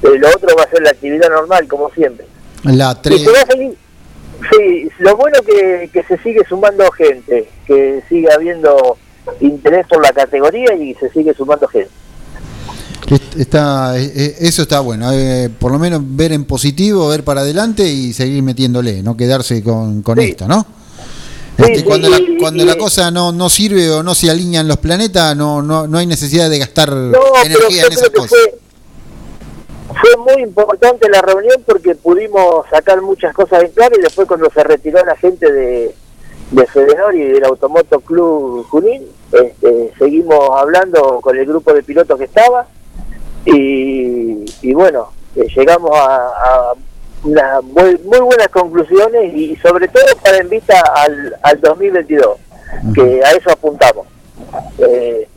eh, 0.02 0.18
lo 0.18 0.28
otro 0.28 0.54
va 0.58 0.64
a 0.64 0.70
ser 0.70 0.82
la 0.82 0.90
actividad 0.90 1.30
normal, 1.30 1.66
como 1.68 1.90
siempre. 1.90 2.26
La 2.64 2.92
Y 2.98 3.02
3. 3.02 3.22
se 3.22 3.30
va 3.30 3.40
a 3.40 3.46
seguir- 3.46 3.76
Sí, 4.50 4.88
lo 4.98 5.16
bueno 5.16 5.38
que, 5.46 5.88
que 5.92 6.02
se 6.02 6.18
sigue 6.18 6.40
sumando 6.48 6.90
gente, 6.90 7.48
que 7.64 8.02
sigue 8.08 8.26
habiendo 8.32 8.96
interés 9.40 9.86
por 9.86 10.02
la 10.02 10.10
categoría 10.12 10.74
y 10.74 10.94
se 10.94 11.08
sigue 11.10 11.32
sumando 11.32 11.68
gente. 11.68 11.90
Está, 13.38 13.98
eh, 13.98 14.10
eh, 14.14 14.36
eso 14.40 14.62
está 14.62 14.80
bueno, 14.80 15.12
eh, 15.12 15.50
por 15.58 15.70
lo 15.70 15.78
menos 15.78 16.00
ver 16.04 16.32
en 16.32 16.44
positivo, 16.44 17.08
ver 17.08 17.22
para 17.24 17.42
adelante 17.42 17.84
y 17.86 18.12
seguir 18.12 18.42
metiéndole, 18.42 19.02
no 19.02 19.16
quedarse 19.16 19.62
con, 19.62 20.02
con 20.02 20.18
Sí. 20.18 20.30
esto, 20.30 20.48
¿no? 20.48 20.66
Este, 21.58 21.76
sí, 21.76 21.82
cuando 21.84 22.08
la, 22.08 22.18
cuando 22.38 22.64
la 22.64 22.76
cosa 22.76 23.10
no, 23.10 23.30
no 23.30 23.48
sirve 23.48 23.90
o 23.90 24.02
no 24.02 24.14
se 24.14 24.30
alinean 24.30 24.66
los 24.66 24.78
planetas, 24.78 25.36
no, 25.36 25.62
no, 25.62 25.86
no 25.86 25.98
hay 25.98 26.06
necesidad 26.06 26.48
de 26.48 26.58
gastar 26.58 26.90
No, 26.90 27.18
energía 27.44 27.84
en 27.86 27.92
esas 27.92 28.10
cosas. 28.10 28.30
fue, 28.30 28.58
fue 30.00 30.34
muy 30.34 30.42
importante 30.42 31.08
la 31.10 31.20
reunión 31.20 31.62
porque 31.66 31.94
pudimos 31.94 32.66
sacar 32.70 33.00
muchas 33.02 33.34
cosas 33.34 33.62
en 33.64 33.70
claro 33.70 33.94
y 33.98 34.02
después 34.02 34.26
cuando 34.26 34.50
se 34.50 34.64
retiró 34.64 35.04
la 35.04 35.16
gente 35.16 35.52
de, 35.52 35.94
de 36.50 36.66
Fedenor 36.66 37.14
y 37.14 37.22
del 37.22 37.44
Automoto 37.44 38.00
Club 38.00 38.66
Junín, 38.70 39.02
este, 39.30 39.92
seguimos 39.98 40.50
hablando 40.58 41.20
con 41.20 41.36
el 41.36 41.44
grupo 41.46 41.72
de 41.72 41.82
pilotos 41.82 42.18
que 42.18 42.24
estaba 42.24 42.66
y, 43.44 44.44
y 44.62 44.72
bueno, 44.74 45.10
eh, 45.36 45.46
llegamos 45.54 45.90
a, 45.94 46.16
a 46.16 46.72
unas 47.24 47.62
muy, 47.62 47.98
muy 48.04 48.20
buenas 48.20 48.48
conclusiones 48.48 49.34
y 49.34 49.56
sobre 49.56 49.88
todo 49.88 50.04
para 50.22 50.38
en 50.38 50.48
vista 50.48 50.80
al, 50.94 51.36
al 51.42 51.60
2022, 51.60 52.36
que 52.94 53.20
a 53.24 53.30
eso 53.32 53.50
apuntamos. 53.50 54.06
Eh, 54.78 55.28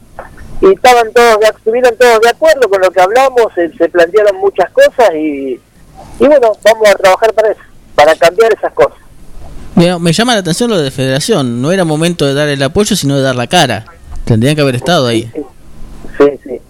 y 0.62 0.74
estaban 0.74 1.12
todos 1.14 1.38
estuvieron 1.56 1.96
todos 1.98 2.22
de 2.22 2.30
acuerdo 2.30 2.70
con 2.70 2.82
lo 2.82 2.90
que 2.90 3.02
hablamos, 3.02 3.54
se, 3.54 3.70
se 3.78 3.90
plantearon 3.90 4.38
muchas 4.38 4.70
cosas 4.72 5.14
y, 5.14 5.60
y 6.20 6.28
bueno, 6.28 6.52
vamos 6.64 6.90
a 6.90 6.96
trabajar 6.96 7.34
para 7.34 7.52
eso, 7.52 7.62
para 7.94 8.16
cambiar 8.16 8.54
esas 8.54 8.74
cosas. 8.74 8.98
Mira, 9.76 10.00
me 10.00 10.14
llama 10.14 10.34
la 10.34 10.40
atención 10.40 10.70
lo 10.70 10.78
de 10.78 10.90
federación. 10.90 11.62
No 11.62 11.72
era 11.72 11.84
momento 11.84 12.26
de 12.26 12.34
dar 12.34 12.48
el 12.48 12.64
apoyo, 12.64 12.96
sino 12.96 13.18
de 13.18 13.22
dar 13.22 13.36
la 13.36 13.48
cara. 13.48 13.86
Tendrían 14.24 14.56
que 14.56 14.62
haber 14.62 14.76
estado 14.76 15.06
ahí. 15.06 15.30
Sí, 16.18 16.40
sí. 16.44 16.62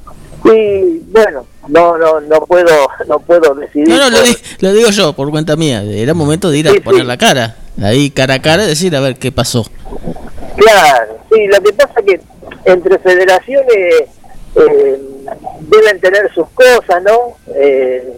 Y 0.45 0.99
bueno, 1.11 1.45
no 1.67 1.97
no 1.97 2.19
no 2.21 2.41
puedo 2.45 2.87
no 3.07 3.19
puedo 3.19 3.55
decidir. 3.55 3.87
No, 3.89 3.97
no, 3.97 4.09
lo, 4.11 4.17
por- 4.17 4.25
di- 4.27 4.37
lo 4.59 4.73
digo 4.73 4.89
yo, 4.91 5.13
por 5.13 5.31
cuenta 5.31 5.55
mía. 5.55 5.81
Era 5.83 6.13
momento 6.13 6.49
de 6.51 6.57
ir 6.59 6.67
a 6.67 6.71
Sí, 6.71 6.79
poner 6.81 7.01
sí. 7.01 7.07
la 7.07 7.17
cara. 7.17 7.55
Ahí 7.81 8.09
cara 8.11 8.35
a 8.35 8.41
cara 8.41 8.65
decir 8.65 8.95
a 8.95 8.99
ver 9.01 9.17
qué 9.17 9.31
pasó. 9.31 9.65
Claro, 10.55 11.17
sí, 11.31 11.47
lo 11.47 11.61
que 11.61 11.73
pasa 11.73 11.93
es 11.99 12.05
que 12.05 12.21
entre 12.71 12.97
federaciones 12.99 14.03
eh, 14.55 15.01
deben 15.61 15.99
tener 15.99 16.31
sus 16.33 16.47
cosas, 16.51 17.03
¿no? 17.03 17.35
Eh, 17.55 18.13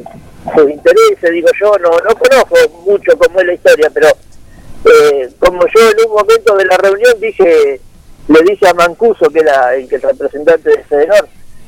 sus 0.55 0.69
intereses, 0.69 1.31
digo 1.31 1.47
yo, 1.59 1.71
no, 1.79 1.89
no 1.89 2.15
conozco 2.15 2.55
mucho 2.85 3.17
cómo 3.17 3.39
es 3.39 3.47
la 3.47 3.53
historia, 3.53 3.89
pero 3.93 4.07
eh, 4.09 5.29
como 5.39 5.61
yo 5.61 5.89
en 5.91 6.07
un 6.07 6.13
momento 6.13 6.55
de 6.55 6.65
la 6.65 6.77
reunión 6.77 7.13
dije, 7.19 7.81
le 8.27 8.41
dije 8.43 8.67
a 8.67 8.73
Mancuso, 8.73 9.29
que 9.29 9.39
era 9.39 9.73
el, 9.75 9.87
que 9.89 9.95
el 9.95 10.01
representante 10.03 10.69
de 10.69 10.83
Federor, 10.83 11.27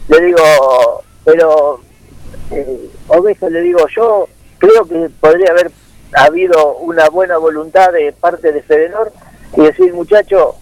le 0.09 0.25
digo, 0.25 1.03
pero 1.23 1.79
eh, 2.51 2.89
le 3.49 3.61
digo, 3.61 3.87
yo 3.95 4.27
creo 4.57 4.85
que 4.85 5.09
podría 5.19 5.51
haber 5.51 5.71
habido 6.13 6.75
una 6.77 7.09
buena 7.09 7.37
voluntad 7.37 7.93
de 7.93 8.11
parte 8.11 8.51
de 8.51 8.63
Fedenor 8.63 9.11
y 9.55 9.61
decir, 9.61 9.93
muchacho, 9.93 10.55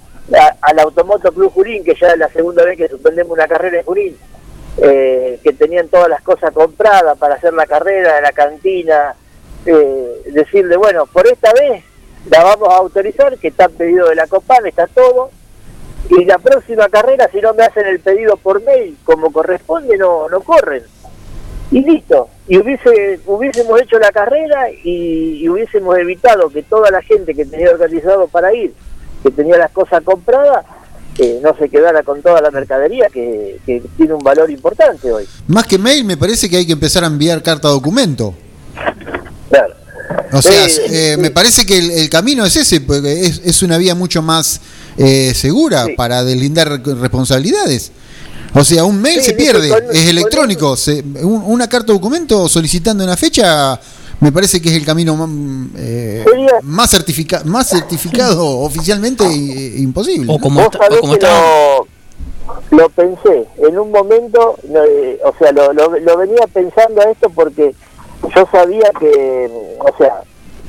al 0.62 0.80
Automoto 0.80 1.32
Club 1.32 1.54
Jurín, 1.54 1.84
que 1.84 1.96
ya 1.96 2.10
es 2.10 2.18
la 2.18 2.30
segunda 2.30 2.66
vez 2.66 2.78
que 2.78 2.90
suspendemos 2.90 3.32
una 3.32 3.48
carrera 3.48 3.80
en 3.80 3.86
Jurín, 3.86 4.18
eh, 4.82 5.40
que 5.42 5.54
tenían 5.54 5.88
todas 5.88 6.10
las 6.10 6.22
cosas 6.22 6.52
compradas 6.52 7.18
para 7.18 7.36
hacer 7.36 7.54
la 7.54 7.66
carrera, 7.66 8.20
la 8.22 8.34
cantina, 8.34 9.16
eh, 9.66 10.22
decirle, 10.26 10.76
bueno, 10.76 11.06
por 11.06 11.26
esta 11.28 11.54
vez 11.54 11.84
la 12.30 12.44
vamos 12.44 12.70
a 12.70 12.78
autorizar, 12.78 13.38
que 13.38 13.48
está 13.48 13.70
pedido 13.70 14.10
de 14.10 14.16
la 14.16 14.28
Copan, 14.28 14.66
está 14.66 14.88
todo, 14.88 15.32
y 16.10 16.26
la 16.26 16.38
próxima 16.38 16.88
carrera, 16.90 17.30
si 17.32 17.40
no 17.42 17.54
me 17.54 17.64
hacen 17.64 17.86
el 17.86 18.00
pedido 18.00 18.38
por 18.38 18.64
mail 18.64 18.98
como 19.04 19.32
corresponde, 19.32 19.98
no, 19.98 20.30
no 20.30 20.42
corren. 20.42 20.84
Y 21.70 21.84
listo. 21.84 22.30
Y 22.48 22.58
hubiese, 22.58 23.20
hubiésemos 23.26 23.82
hecho 23.82 24.00
la 24.00 24.12
carrera 24.12 24.72
y, 24.72 25.40
y 25.42 25.50
hubiésemos 25.50 25.98
evitado 25.98 26.50
que 26.50 26.64
toda 26.64 26.90
la 26.92 27.02
gente 27.02 27.34
que 27.36 27.46
tenía 27.46 27.72
organizado 27.72 28.28
para 28.28 28.54
ir, 28.54 28.74
que 29.22 29.32
tenía 29.32 29.58
las 29.58 29.72
cosas 29.72 30.02
compradas, 30.04 30.66
eh, 31.18 31.40
no 31.44 31.58
se 31.58 31.68
quedara 31.68 32.04
con 32.04 32.22
toda 32.22 32.42
la 32.42 32.52
mercadería 32.52 33.08
que, 33.12 33.60
que 33.66 33.82
tiene 33.98 34.14
un 34.14 34.24
valor 34.24 34.50
importante 34.50 35.12
hoy. 35.12 35.28
Más 35.48 35.66
que 35.66 35.78
mail, 35.78 36.06
me 36.06 36.16
parece 36.16 36.50
que 36.50 36.58
hay 36.58 36.66
que 36.66 36.74
empezar 36.74 37.04
a 37.04 37.08
enviar 37.08 37.44
carta 37.44 37.68
documento. 37.68 38.34
Claro. 39.50 39.74
O 40.32 40.42
sea, 40.42 40.66
eh, 40.66 41.16
sí. 41.16 41.20
me 41.20 41.32
parece 41.32 41.66
que 41.66 41.78
el, 41.78 41.92
el 41.92 42.10
camino 42.10 42.46
es 42.46 42.56
ese, 42.56 42.80
porque 42.80 43.26
es, 43.26 43.42
es 43.44 43.62
una 43.62 43.78
vía 43.78 43.96
mucho 43.96 44.22
más 44.22 44.62
eh, 44.98 45.34
segura 45.36 45.86
Sí. 45.86 45.94
para 45.94 46.24
deslindar 46.24 46.82
responsabilidades. 46.84 47.92
O 48.54 48.64
sea, 48.64 48.84
un 48.86 49.02
mail 49.02 49.20
Sí, 49.20 49.28
se 49.28 49.34
pierde, 49.34 49.70
con- 49.70 49.84
es 49.96 50.08
electrónico. 50.08 50.76
se- 50.76 51.04
un- 51.22 51.44
una 51.46 51.68
carta 51.68 51.94
documento 51.94 52.48
solicitando 52.50 53.04
una 53.04 53.16
fecha, 53.18 53.80
me 54.20 54.32
parece 54.32 54.60
que 54.62 54.70
es 54.70 54.76
el 54.76 54.86
camino 54.86 55.16
más, 55.16 55.30
eh, 55.78 56.26
más, 56.64 56.90
certifica- 56.90 57.44
más 57.46 57.68
certificado 57.70 58.48
oficialmente 58.62 59.24
eh, 59.26 59.76
imposible. 59.80 60.34
O 60.34 60.40
como, 60.40 60.62
Vos 60.62 60.70
está- 60.74 60.80
o 60.80 60.84
sabés 60.88 61.00
como 61.02 61.16
lo, 61.16 61.88
lo 62.72 62.90
pensé 62.90 63.46
en 63.68 63.78
un 63.78 63.92
momento, 63.92 64.58
no, 64.70 64.84
eh, 64.84 65.20
o 65.24 65.34
sea, 65.38 65.52
lo, 65.52 65.74
lo, 65.74 66.00
lo 66.00 66.18
venía 66.18 66.48
pensando 66.52 67.02
a 67.02 67.12
esto 67.12 67.30
porque 67.30 67.76
yo 68.36 68.48
sabía 68.52 68.90
que, 69.00 69.50
o 69.80 69.98
sea, 69.98 70.22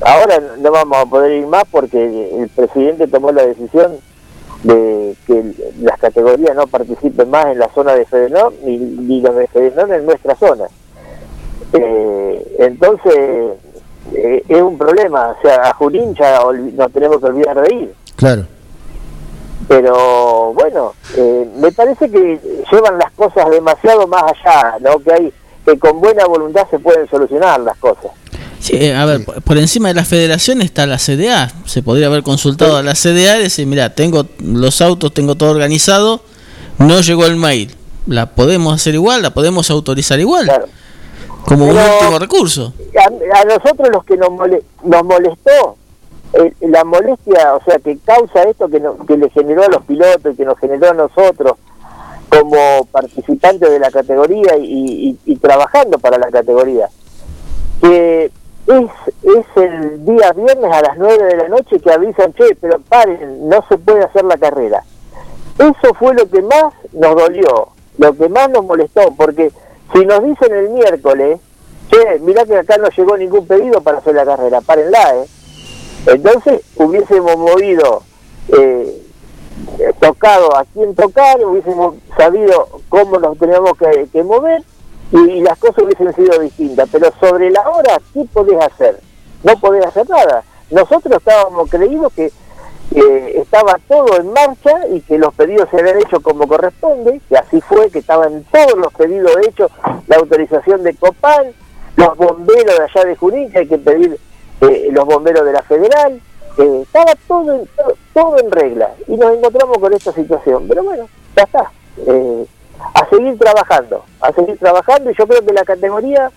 ahora 0.02 0.40
no 0.60 0.70
vamos 0.70 0.98
a 0.98 1.06
poder 1.06 1.32
ir 1.40 1.46
más 1.46 1.64
porque 1.70 1.98
el 2.42 2.48
presidente 2.48 3.06
tomó 3.06 3.32
la 3.32 3.46
decisión 3.46 3.96
de 4.62 5.14
que 5.26 5.52
las 5.80 5.98
categorías 5.98 6.54
no 6.56 6.66
participen 6.66 7.30
más 7.30 7.46
en 7.46 7.58
la 7.58 7.68
zona 7.70 7.94
de 7.94 8.06
Fedenor 8.06 8.52
ni, 8.64 8.76
ni 8.76 9.20
los 9.20 9.34
de 9.36 9.46
Fedenor 9.48 9.92
en 9.92 10.06
nuestra 10.06 10.34
zona. 10.34 10.64
Eh, 11.72 12.56
entonces, 12.58 13.14
eh, 14.14 14.42
es 14.48 14.62
un 14.62 14.78
problema, 14.78 15.36
o 15.38 15.42
sea, 15.42 15.68
a 15.68 15.74
Junín 15.74 16.14
ya 16.14 16.40
nos 16.74 16.92
tenemos 16.92 17.18
que 17.18 17.26
olvidar 17.26 17.60
de 17.60 17.74
ir 17.74 17.94
Claro. 18.16 18.44
pero 19.68 20.52
bueno, 20.54 20.94
eh, 21.16 21.48
me 21.56 21.70
parece 21.72 22.10
que 22.10 22.40
llevan 22.72 22.98
las 22.98 23.12
cosas 23.12 23.50
demasiado 23.50 24.06
más 24.06 24.24
allá, 24.24 24.78
¿no? 24.80 24.98
Que 24.98 25.12
hay 25.12 25.32
que 25.64 25.78
con 25.78 26.00
buena 26.00 26.24
voluntad 26.26 26.66
se 26.70 26.78
pueden 26.78 27.06
solucionar 27.08 27.60
las 27.60 27.76
cosas. 27.76 28.10
Sí, 28.60 28.72
eh, 28.76 28.94
a 28.94 29.04
ver, 29.04 29.24
por- 29.24 29.40
por 29.42 29.58
encima 29.58 29.88
de 29.88 29.94
la 29.94 30.04
federación 30.04 30.60
está 30.62 30.86
la 30.86 30.98
CDA. 30.98 31.52
Se 31.64 31.82
podría 31.82 32.08
haber 32.08 32.22
consultado 32.22 32.76
a 32.76 32.82
la 32.82 32.94
CDA 32.94 33.38
y 33.38 33.42
decir, 33.44 33.66
mira, 33.66 33.94
tengo 33.94 34.26
los 34.42 34.80
autos, 34.80 35.12
tengo 35.14 35.36
todo 35.36 35.50
organizado, 35.50 36.20
no 36.78 37.00
llegó 37.00 37.26
el 37.26 37.36
mail. 37.36 37.74
¿La 38.06 38.26
podemos 38.26 38.74
hacer 38.74 38.94
igual? 38.94 39.22
¿La 39.22 39.30
podemos 39.30 39.70
autorizar 39.70 40.18
igual? 40.18 40.46
Claro. 40.46 40.66
Como 41.44 41.66
un 41.66 41.76
último 41.76 42.18
recurso. 42.18 42.72
A, 42.98 43.40
a 43.40 43.44
nosotros 43.44 43.88
los 43.92 44.04
que 44.04 44.16
nos, 44.16 44.30
mole- 44.30 44.62
nos 44.82 45.04
molestó, 45.04 45.76
eh, 46.34 46.52
la 46.60 46.84
molestia, 46.84 47.54
o 47.54 47.62
sea, 47.64 47.78
que 47.78 47.96
causa 48.04 48.42
esto 48.42 48.68
que, 48.68 48.80
no- 48.80 48.98
que 49.06 49.16
le 49.16 49.30
generó 49.30 49.62
a 49.64 49.68
los 49.68 49.82
pilotos 49.84 50.34
y 50.34 50.36
que 50.36 50.44
nos 50.44 50.58
generó 50.58 50.90
a 50.90 50.94
nosotros 50.94 51.52
como 52.28 52.86
participantes 52.92 53.70
de 53.70 53.78
la 53.78 53.90
categoría 53.90 54.56
y, 54.58 54.64
y- 55.26 55.32
y 55.32 55.36
trabajando 55.36 55.98
para 55.98 56.18
la 56.18 56.28
categoría, 56.30 56.88
que 57.80 58.30
es, 58.68 58.90
es 59.22 59.46
el 59.56 60.04
día 60.04 60.32
viernes 60.32 60.70
a 60.70 60.82
las 60.82 60.98
9 60.98 61.24
de 61.24 61.36
la 61.36 61.48
noche 61.48 61.80
que 61.80 61.90
avisan, 61.90 62.34
che, 62.34 62.54
pero 62.60 62.78
paren, 62.80 63.48
no 63.48 63.64
se 63.68 63.78
puede 63.78 64.04
hacer 64.04 64.24
la 64.24 64.36
carrera. 64.36 64.84
Eso 65.58 65.94
fue 65.94 66.14
lo 66.14 66.28
que 66.28 66.42
más 66.42 66.74
nos 66.92 67.16
dolió, 67.16 67.68
lo 67.96 68.14
que 68.14 68.28
más 68.28 68.50
nos 68.50 68.64
molestó, 68.64 69.14
porque 69.16 69.50
si 69.92 70.04
nos 70.04 70.22
dicen 70.22 70.54
el 70.54 70.68
miércoles, 70.68 71.40
che, 71.90 72.18
mirá 72.20 72.44
que 72.44 72.58
acá 72.58 72.76
no 72.76 72.88
llegó 72.88 73.16
ningún 73.16 73.46
pedido 73.46 73.80
para 73.80 73.98
hacer 73.98 74.14
la 74.14 74.26
carrera, 74.26 74.60
párenla, 74.60 75.16
¿eh? 75.16 75.26
Entonces 76.06 76.60
hubiésemos 76.76 77.36
movido, 77.38 78.02
eh, 78.48 79.02
tocado 79.98 80.54
a 80.56 80.64
quién 80.74 80.94
tocar, 80.94 81.42
hubiésemos 81.44 81.96
sabido 82.16 82.68
cómo 82.88 83.18
nos 83.18 83.38
teníamos 83.38 83.72
que, 83.78 84.08
que 84.12 84.22
mover 84.22 84.62
y, 85.12 85.40
las 85.40 85.58
cosas 85.58 85.84
hubiesen 85.84 86.14
sido 86.14 86.38
distintas. 86.38 86.88
Pero 86.90 87.10
sobre 87.20 87.50
la 87.50 87.68
hora, 87.68 88.00
¿qué 88.12 88.24
podés 88.32 88.60
hacer? 88.60 89.00
No 89.42 89.58
podés 89.58 89.86
hacer 89.86 90.08
nada. 90.08 90.42
Nosotros 90.70 91.16
estábamos 91.16 91.70
creídos 91.70 92.12
que 92.12 92.30
que 92.92 93.38
estaba 93.38 93.78
todo 93.86 94.16
en 94.18 94.32
marcha 94.32 94.86
y 94.90 95.00
que 95.02 95.18
los 95.18 95.34
pedidos 95.34 95.68
se 95.70 95.78
habían 95.78 95.98
hecho 95.98 96.20
como 96.20 96.46
corresponde, 96.48 97.20
que 97.28 97.36
así 97.36 97.60
fue, 97.60 97.90
que 97.90 97.98
estaban 97.98 98.44
todos 98.50 98.74
los 98.76 98.92
pedidos 98.94 99.32
hechos, 99.46 99.70
la 100.06 100.16
autorización 100.16 100.82
de 100.82 100.94
Copal, 100.94 101.54
los 101.96 102.16
bomberos 102.16 102.78
de 102.78 102.84
allá 102.84 103.04
de 103.04 103.16
Junín, 103.16 103.50
que 103.50 103.58
hay 103.58 103.66
que 103.66 103.78
pedir 103.78 104.18
eh, 104.62 104.88
los 104.90 105.04
bomberos 105.04 105.44
de 105.44 105.52
la 105.52 105.62
federal, 105.62 106.20
eh, 106.58 106.80
estaba 106.82 107.14
todo 107.26 107.54
en, 107.54 107.68
todo, 108.14 108.38
en 108.38 108.50
regla 108.50 108.90
y 109.06 109.16
nos 109.16 109.36
encontramos 109.36 109.78
con 109.78 109.92
esta 109.92 110.12
situación. 110.12 110.66
Pero 110.68 110.82
bueno, 110.84 111.08
ya 111.36 111.42
está. 111.42 111.70
Eh, 112.06 112.46
a 112.94 113.08
seguir 113.08 113.38
trabajando, 113.38 114.04
a 114.20 114.32
seguir 114.32 114.58
trabajando 114.58 115.10
y 115.10 115.14
yo 115.16 115.26
creo 115.26 115.44
que 115.44 115.52
la 115.52 115.64
categoría 115.64 116.30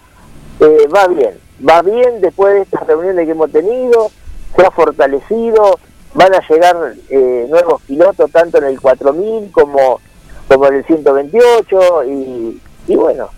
va 0.94 1.08
bien, 1.08 1.40
va 1.68 1.82
bien 1.82 2.22
después 2.22 2.54
de 2.54 2.62
estas 2.62 2.86
reuniones 2.86 3.26
que 3.26 3.32
hemos 3.32 3.52
tenido, 3.52 4.12
se 4.56 4.66
ha 4.66 4.72
fortalecido, 4.72 5.80
van 6.14 6.34
a 6.34 6.42
llegar 6.48 6.94
eh, 7.10 7.48
nuevos 7.50 7.82
pilotos 7.84 8.32
tanto 8.32 8.58
en 8.58 8.66
el 8.66 8.80
4000 8.80 9.52
como, 9.52 10.00
como 10.48 10.68
en 10.68 10.76
el 10.76 10.86
128 10.86 12.04
y, 12.06 12.62
y 12.88 12.96
bueno, 12.96 13.30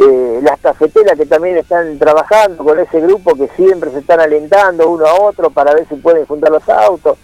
eh, 0.00 0.40
las 0.42 0.60
cafeteras 0.60 1.18
que 1.18 1.26
también 1.26 1.56
están 1.56 1.98
trabajando 1.98 2.62
con 2.62 2.78
ese 2.78 3.00
grupo 3.00 3.34
que 3.34 3.48
siempre 3.56 3.90
se 3.90 3.98
están 3.98 4.20
alentando 4.20 4.88
uno 4.88 5.06
a 5.06 5.20
otro 5.20 5.50
para 5.50 5.74
ver 5.74 5.86
si 5.88 5.96
pueden 5.96 6.24
juntar 6.24 6.50
los 6.50 6.68
autos. 6.68 7.18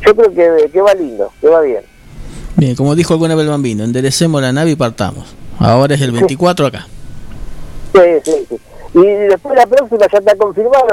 Yo 0.00 0.14
creo 0.14 0.30
que, 0.30 0.70
que 0.70 0.80
va 0.80 0.94
lindo, 0.94 1.32
que 1.40 1.48
va 1.48 1.60
bien. 1.60 1.82
Bien, 2.58 2.76
como 2.76 2.94
dijo 2.94 3.14
alguna 3.14 3.34
vez 3.34 3.44
el 3.44 3.50
bambino, 3.50 3.84
enderecemos 3.84 4.42
la 4.42 4.52
nave 4.52 4.72
y 4.72 4.76
partamos. 4.76 5.34
Ahora 5.58 5.94
es 5.94 6.00
el 6.02 6.12
24 6.12 6.66
acá. 6.66 6.86
Sí, 7.94 8.00
sí, 8.24 8.46
sí. 8.48 8.56
Y 8.94 9.06
después 9.06 9.56
la 9.56 9.66
próxima 9.66 10.06
ya 10.12 10.18
está 10.18 10.36
confirmado, 10.36 10.86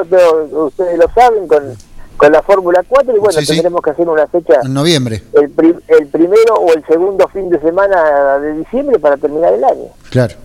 ustedes 0.68 0.98
lo 0.98 1.10
saben, 1.14 1.48
con 1.48 1.76
con 2.18 2.32
la 2.32 2.42
Fórmula 2.42 2.84
4 2.88 3.16
y 3.16 3.20
bueno, 3.20 3.40
tendremos 3.46 3.82
que 3.82 3.90
hacer 3.90 4.08
una 4.08 4.28
fecha 4.28 4.60
en 4.64 4.74
noviembre. 4.74 5.24
El, 5.34 5.52
el 5.88 6.08
primero 6.08 6.56
o 6.56 6.74
el 6.74 6.86
segundo 6.86 7.28
fin 7.28 7.50
de 7.50 7.60
semana 7.60 8.40
de 8.40 8.54
diciembre 8.54 9.00
para 9.00 9.18
terminar 9.18 9.54
el 9.54 9.64
año. 9.64 9.90
Claro. 10.10 10.36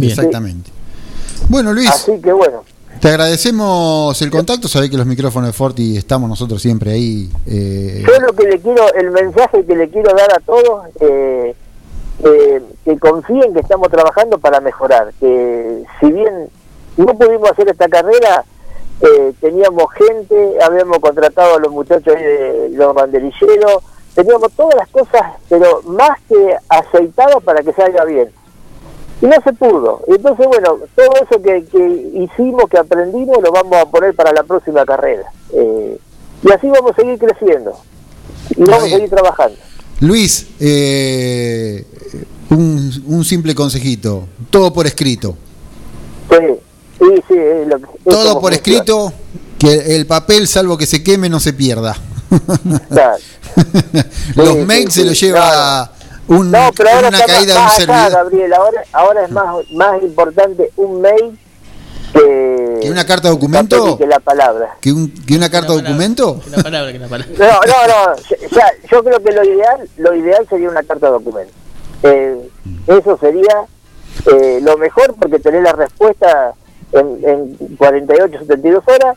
Exactamente. 0.00 0.70
Bueno, 1.48 1.72
Luis. 1.72 1.90
Así 1.90 2.20
que 2.20 2.32
bueno. 2.32 2.64
Te 3.00 3.08
agradecemos 3.08 4.20
el 4.22 4.30
contacto, 4.30 4.68
sabés 4.68 4.90
que 4.90 4.96
los 4.96 5.06
micrófonos 5.06 5.48
de 5.48 5.52
Forti 5.52 5.96
estamos 5.96 6.28
nosotros 6.28 6.62
siempre 6.62 6.92
ahí. 6.92 7.30
Eh... 7.46 8.02
Yo 8.06 8.20
lo 8.20 8.32
que 8.32 8.48
le 8.48 8.58
quiero, 8.58 8.92
el 8.94 9.10
mensaje 9.10 9.64
que 9.64 9.76
le 9.76 9.88
quiero 9.90 10.14
dar 10.14 10.32
a 10.32 10.40
todos, 10.40 10.86
eh, 11.00 11.54
eh, 12.24 12.62
que 12.84 12.98
confíen 12.98 13.52
que 13.52 13.60
estamos 13.60 13.90
trabajando 13.90 14.38
para 14.38 14.60
mejorar, 14.60 15.12
que 15.20 15.82
si 16.00 16.10
bien 16.10 16.48
no 16.96 17.06
pudimos 17.06 17.50
hacer 17.50 17.68
esta 17.68 17.88
carrera, 17.88 18.44
eh, 19.02 19.32
teníamos 19.40 19.92
gente, 19.92 20.56
habíamos 20.62 20.98
contratado 20.98 21.56
a 21.56 21.60
los 21.60 21.70
muchachos 21.70 22.14
de 22.14 22.70
los 22.72 22.94
banderilleros, 22.94 23.82
teníamos 24.14 24.50
todas 24.52 24.74
las 24.74 24.88
cosas, 24.88 25.32
pero 25.50 25.82
más 25.82 26.18
que 26.28 26.56
aceitado 26.70 27.40
para 27.42 27.62
que 27.62 27.74
salga 27.74 28.04
bien. 28.04 28.30
Y 29.22 29.26
no 29.26 29.36
se 29.42 29.52
pudo. 29.52 30.02
Entonces, 30.08 30.46
bueno, 30.46 30.78
todo 30.94 31.10
eso 31.14 31.42
que, 31.42 31.64
hicimos, 32.14 32.64
que 32.70 32.78
aprendimos, 32.78 33.38
lo 33.42 33.50
vamos 33.50 33.78
a 33.78 33.86
poner 33.86 34.14
para 34.14 34.32
la 34.32 34.42
próxima 34.42 34.84
carrera. 34.84 35.24
Eh, 35.52 35.98
y 36.42 36.52
así 36.52 36.68
vamos 36.68 36.92
a 36.92 36.96
seguir 36.96 37.18
creciendo. 37.18 37.78
Y 38.56 38.62
vamos 38.62 38.84
a 38.84 38.88
seguir 38.88 39.08
trabajando. 39.08 39.56
Luis, 40.00 40.46
eh, 40.60 41.84
un, 42.50 42.92
un 43.06 43.24
simple 43.24 43.54
consejito. 43.54 44.26
Todo 44.50 44.72
por 44.72 44.86
escrito. 44.86 45.34
Sí. 46.30 46.60
Sí, 46.98 47.22
sí, 47.28 47.34
Todo 48.04 48.40
por 48.40 48.54
escrito, 48.54 49.12
que 49.58 49.96
el 49.96 50.06
papel, 50.06 50.48
salvo 50.48 50.78
que 50.78 50.86
se 50.86 51.02
queme, 51.02 51.28
no 51.28 51.40
se 51.40 51.52
pierda. 51.52 51.94
los 54.34 54.56
mails 54.66 54.94
se 54.94 55.04
los 55.04 55.20
lleva 55.20 55.92
un, 56.28 56.48
una 56.48 56.70
caída 56.72 57.54
de 57.54 57.60
un 57.60 57.70
servidor. 57.70 58.12
Gabriel, 58.12 58.52
ahora, 58.52 58.84
ahora 58.92 59.24
es 59.24 59.30
más, 59.30 59.70
más 59.72 60.02
importante 60.02 60.70
un 60.76 61.00
mail 61.00 61.38
que, 62.12 62.78
¿Que 62.82 62.90
una 62.90 63.04
carta 63.04 63.28
de 63.28 63.34
documento? 63.34 63.98
Que 63.98 64.06
la 64.06 64.20
palabra. 64.20 64.76
¿Que, 64.80 64.92
un, 64.92 65.10
que 65.10 65.36
una 65.36 65.50
carta 65.50 65.72
de 65.72 65.82
documento? 65.82 66.40
Que 66.40 66.50
la 66.50 66.62
palabra, 66.62 66.92
que 66.92 66.98
la 66.98 67.08
palabra. 67.08 67.34
No, 67.38 67.46
no, 67.46 67.86
no. 67.86 68.16
Ya, 68.52 68.70
yo 68.90 69.04
creo 69.04 69.22
que 69.22 69.32
lo 69.32 69.44
ideal, 69.44 69.88
lo 69.98 70.14
ideal 70.14 70.46
sería 70.48 70.70
una 70.70 70.82
carta 70.82 71.06
de 71.06 71.12
documento. 71.12 71.52
Eh, 72.02 72.48
eso 72.86 73.18
sería 73.18 73.66
eh, 74.26 74.60
lo 74.62 74.76
mejor 74.78 75.14
porque 75.20 75.38
tener 75.38 75.62
la 75.62 75.72
respuesta 75.72 76.54
en, 76.92 77.18
en 77.22 77.76
48, 77.76 78.38
72 78.40 78.84
horas. 78.86 79.16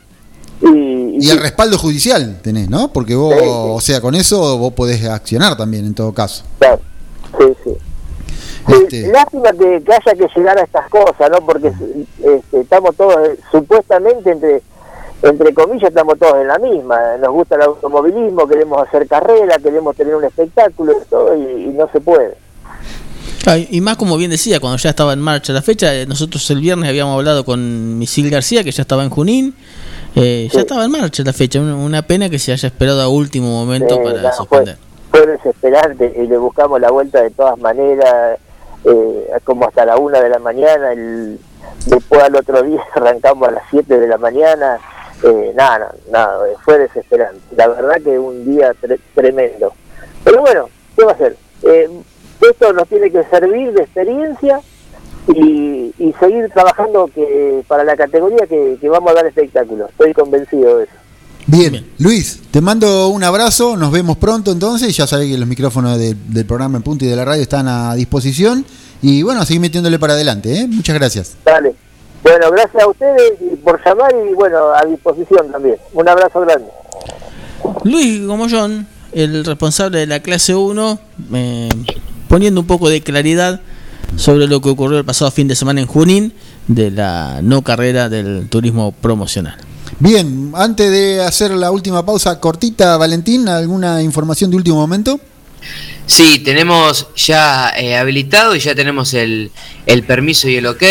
Y, 0.62 1.24
y, 1.24 1.30
el 1.30 1.38
respaldo 1.38 1.78
judicial 1.78 2.40
tenés, 2.42 2.68
¿no? 2.68 2.92
Porque 2.92 3.14
vos, 3.14 3.34
o 3.34 3.80
sea, 3.80 4.00
con 4.02 4.14
eso 4.14 4.58
vos 4.58 4.74
podés 4.74 5.02
accionar 5.06 5.56
también 5.56 5.86
en 5.86 5.94
todo 5.94 6.12
caso. 6.12 6.44
Claro, 6.58 6.80
sí, 7.38 7.56
sí. 7.64 7.76
Este... 8.68 9.08
Lástima 9.08 9.52
que, 9.52 9.76
haya 9.76 10.14
que 10.14 10.28
llegar 10.36 10.58
a 10.58 10.62
estas 10.62 10.88
cosas, 10.88 11.30
¿no? 11.30 11.44
Porque 11.44 11.68
este, 11.68 12.60
estamos 12.60 12.94
todos, 12.96 13.30
supuestamente, 13.50 14.30
entre 14.30 14.62
entre 15.22 15.52
comillas, 15.52 15.90
estamos 15.90 16.18
todos 16.18 16.36
en 16.40 16.48
la 16.48 16.58
misma. 16.58 17.16
Nos 17.18 17.30
gusta 17.30 17.56
el 17.56 17.62
automovilismo, 17.62 18.48
queremos 18.48 18.86
hacer 18.86 19.06
carrera, 19.06 19.58
queremos 19.58 19.94
tener 19.94 20.14
un 20.14 20.24
espectáculo 20.24 20.92
y 20.92 21.10
todo, 21.10 21.36
y 21.36 21.66
no 21.74 21.90
se 21.92 22.00
puede. 22.00 22.36
Y 23.70 23.80
más 23.80 23.96
como 23.96 24.16
bien 24.16 24.30
decía, 24.30 24.60
cuando 24.60 24.78
ya 24.78 24.90
estaba 24.90 25.12
en 25.12 25.20
marcha 25.20 25.52
la 25.52 25.62
fecha, 25.62 25.94
eh, 25.94 26.06
nosotros 26.06 26.48
el 26.50 26.60
viernes 26.60 26.88
habíamos 26.88 27.16
hablado 27.16 27.44
con 27.44 27.98
Misil 27.98 28.30
García, 28.30 28.62
que 28.62 28.70
ya 28.70 28.82
estaba 28.82 29.02
en 29.02 29.10
Junín, 29.10 29.54
eh, 30.14 30.48
ya 30.52 30.60
estaba 30.60 30.84
en 30.84 30.90
marcha 30.90 31.22
la 31.24 31.32
fecha, 31.32 31.60
una 31.60 32.02
pena 32.02 32.28
que 32.28 32.38
se 32.38 32.52
haya 32.52 32.68
esperado 32.68 33.00
a 33.02 33.08
último 33.08 33.48
momento 33.48 34.00
para 34.02 34.32
suspender. 34.32 34.76
Fue, 35.10 35.26
desesperante 35.26 36.12
y 36.16 36.26
le 36.26 36.36
buscamos 36.38 36.80
la 36.80 36.90
vuelta 36.90 37.22
de 37.22 37.30
todas 37.30 37.58
maneras, 37.58 38.38
eh, 38.84 39.28
como 39.44 39.66
hasta 39.66 39.84
la 39.84 39.96
una 39.96 40.20
de 40.20 40.28
la 40.28 40.38
mañana, 40.38 40.92
el, 40.92 41.38
después 41.86 42.22
al 42.22 42.36
otro 42.36 42.62
día 42.62 42.82
arrancamos 42.94 43.48
a 43.48 43.52
las 43.52 43.64
7 43.70 43.98
de 43.98 44.08
la 44.08 44.18
mañana, 44.18 44.78
nada, 45.54 45.94
nada, 46.10 46.38
fue 46.64 46.78
desesperante. 46.78 47.40
La 47.56 47.68
verdad 47.68 48.00
que 48.02 48.18
un 48.18 48.44
día 48.44 48.72
tremendo. 49.14 49.72
Pero 50.24 50.40
bueno, 50.40 50.68
¿qué 50.96 51.04
va 51.04 51.12
a 51.12 51.14
hacer? 51.14 51.36
Esto 52.40 52.72
nos 52.72 52.88
tiene 52.88 53.10
que 53.10 53.22
servir 53.24 53.72
de 53.72 53.82
experiencia 53.82 54.60
y, 55.28 56.14
seguir 56.18 56.50
trabajando 56.50 57.08
que 57.14 57.64
para 57.66 57.84
la 57.84 57.96
categoría 57.96 58.46
que, 58.46 58.78
vamos 58.88 59.10
a 59.10 59.14
dar 59.14 59.26
espectáculo. 59.26 59.86
Estoy 59.86 60.12
convencido 60.12 60.78
de 60.78 60.84
eso. 60.84 60.92
Bien. 61.50 61.84
Luis, 61.98 62.40
te 62.52 62.60
mando 62.60 63.08
un 63.08 63.24
abrazo, 63.24 63.76
nos 63.76 63.90
vemos 63.90 64.16
pronto 64.18 64.52
entonces, 64.52 64.96
ya 64.96 65.08
sabés 65.08 65.28
que 65.28 65.36
los 65.36 65.48
micrófonos 65.48 65.98
del 65.98 66.46
programa 66.46 66.76
en 66.76 66.84
punto 66.84 67.04
y 67.04 67.08
de 67.08 67.16
la 67.16 67.24
radio 67.24 67.42
están 67.42 67.66
a 67.66 67.96
disposición 67.96 68.64
y 69.02 69.24
bueno, 69.24 69.40
a 69.40 69.44
seguir 69.44 69.60
metiéndole 69.60 69.98
para 69.98 70.12
adelante, 70.12 70.60
¿eh? 70.60 70.68
muchas 70.68 70.94
gracias. 70.94 71.36
Dale, 71.44 71.74
bueno, 72.22 72.52
gracias 72.52 72.80
a 72.80 72.86
ustedes 72.86 73.32
por 73.64 73.84
llamar 73.84 74.12
y 74.30 74.32
bueno, 74.32 74.58
a 74.72 74.84
disposición 74.84 75.50
también. 75.50 75.74
Un 75.92 76.08
abrazo 76.08 76.40
grande. 76.40 76.68
Luis 77.82 78.24
Gomollón, 78.24 78.86
el 79.10 79.44
responsable 79.44 79.98
de 79.98 80.06
la 80.06 80.20
clase 80.20 80.54
1, 80.54 81.00
eh, 81.34 81.68
poniendo 82.28 82.60
un 82.60 82.68
poco 82.68 82.88
de 82.88 83.00
claridad 83.00 83.60
sobre 84.14 84.46
lo 84.46 84.60
que 84.60 84.68
ocurrió 84.68 84.98
el 84.98 85.04
pasado 85.04 85.32
fin 85.32 85.48
de 85.48 85.56
semana 85.56 85.80
en 85.80 85.88
Junín 85.88 86.32
de 86.68 86.92
la 86.92 87.40
no 87.42 87.62
carrera 87.62 88.08
del 88.08 88.48
turismo 88.48 88.92
promocional. 88.92 89.56
Bien, 90.02 90.52
antes 90.54 90.90
de 90.90 91.22
hacer 91.22 91.50
la 91.50 91.70
última 91.70 92.06
pausa 92.06 92.40
cortita, 92.40 92.96
Valentín, 92.96 93.46
¿alguna 93.50 94.02
información 94.02 94.50
de 94.50 94.56
último 94.56 94.78
momento? 94.78 95.20
Sí, 96.06 96.38
tenemos 96.38 97.08
ya 97.14 97.70
eh, 97.76 97.98
habilitado 97.98 98.56
y 98.56 98.60
ya 98.60 98.74
tenemos 98.74 99.12
el, 99.12 99.50
el, 99.84 100.02
permiso 100.04 100.48
y 100.48 100.56
el 100.56 100.66
ok, 100.68 100.82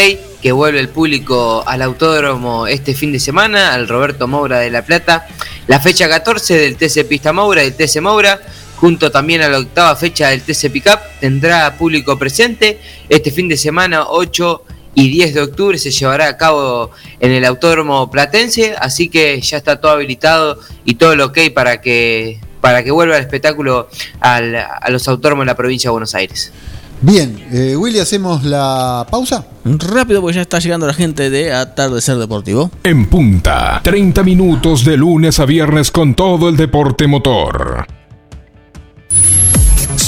que 0.43 0.51
vuelve 0.51 0.79
el 0.79 0.89
público 0.89 1.63
al 1.65 1.81
autódromo 1.81 2.67
este 2.67 2.93
fin 2.93 3.11
de 3.11 3.19
semana, 3.19 3.73
al 3.73 3.87
Roberto 3.87 4.27
Moura 4.27 4.59
de 4.59 4.69
La 4.69 4.85
Plata. 4.85 5.27
La 5.65 5.79
fecha 5.79 6.07
14 6.07 6.55
del 6.55 6.75
TC 6.75 7.07
Pista 7.07 7.33
Moura 7.33 7.63
y 7.63 7.67
el 7.67 7.73
TC 7.73 8.01
Moura 8.01 8.39
junto 8.75 9.11
también 9.11 9.41
a 9.41 9.49
la 9.49 9.57
octava 9.57 9.95
fecha 9.95 10.29
del 10.29 10.43
TC 10.43 10.71
Pickup, 10.71 10.99
tendrá 11.19 11.75
público 11.77 12.17
presente. 12.19 12.79
Este 13.09 13.31
fin 13.31 13.49
de 13.49 13.57
semana, 13.57 14.05
8 14.07 14.63
y 14.99 15.09
10 15.09 15.33
de 15.33 15.41
octubre, 15.41 15.77
se 15.77 15.91
llevará 15.91 16.27
a 16.27 16.37
cabo 16.37 16.91
en 17.19 17.31
el 17.31 17.45
Autódromo 17.45 18.11
Platense, 18.11 18.75
así 18.79 19.07
que 19.07 19.39
ya 19.39 19.57
está 19.57 19.79
todo 19.79 19.93
habilitado 19.93 20.59
y 20.83 20.95
todo 20.95 21.15
lo 21.15 21.27
ok 21.27 21.37
para 21.53 21.79
que, 21.79 22.39
para 22.59 22.83
que 22.83 22.91
vuelva 22.91 23.15
el 23.15 23.21
espectáculo 23.21 23.87
a 24.19 24.41
los 24.89 25.07
autódromos 25.07 25.43
en 25.43 25.47
la 25.47 25.55
provincia 25.55 25.87
de 25.87 25.91
Buenos 25.91 26.15
Aires. 26.15 26.51
Bien, 27.01 27.41
eh, 27.53 27.77
Willy, 27.77 27.99
¿hacemos 27.99 28.43
la 28.43 29.07
pausa? 29.09 29.45
Rápido, 29.63 30.19
porque 30.19 30.35
ya 30.35 30.41
está 30.41 30.59
llegando 30.59 30.85
la 30.85 30.93
gente 30.93 31.29
de 31.29 31.53
Atardecer 31.53 32.17
Deportivo. 32.17 32.71
En 32.83 33.07
punta, 33.07 33.79
30 33.81 34.21
minutos 34.23 34.83
de 34.83 34.97
lunes 34.97 35.39
a 35.39 35.45
viernes 35.45 35.91
con 35.91 36.13
todo 36.13 36.49
el 36.49 36.57
deporte 36.57 37.07
motor. 37.07 37.98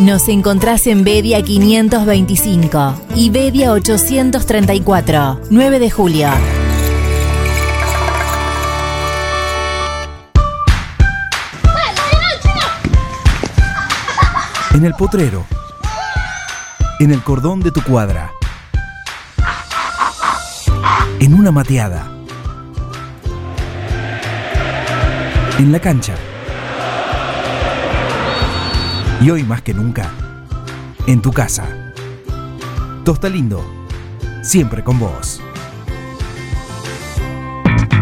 Nos 0.00 0.28
encontrás 0.28 0.86
en 0.86 1.04
Bedia 1.04 1.42
525 1.42 2.94
y 3.14 3.30
Bedia 3.30 3.72
834, 3.72 5.40
9 5.50 5.78
de 5.78 5.90
julio. 5.90 6.28
En 14.74 14.84
el 14.86 14.94
potrero. 14.94 15.44
En 16.98 17.12
el 17.12 17.22
cordón 17.22 17.60
de 17.60 17.70
tu 17.70 17.82
cuadra. 17.82 18.32
En 21.20 21.34
una 21.34 21.52
mateada. 21.52 22.10
En 25.58 25.70
la 25.70 25.78
cancha. 25.78 26.14
Y 29.22 29.30
hoy 29.30 29.44
más 29.44 29.62
que 29.62 29.72
nunca, 29.72 30.10
en 31.06 31.22
tu 31.22 31.32
casa. 31.32 31.64
Tosta 33.04 33.28
Lindo, 33.28 33.64
siempre 34.42 34.82
con 34.82 34.98
vos. 34.98 35.40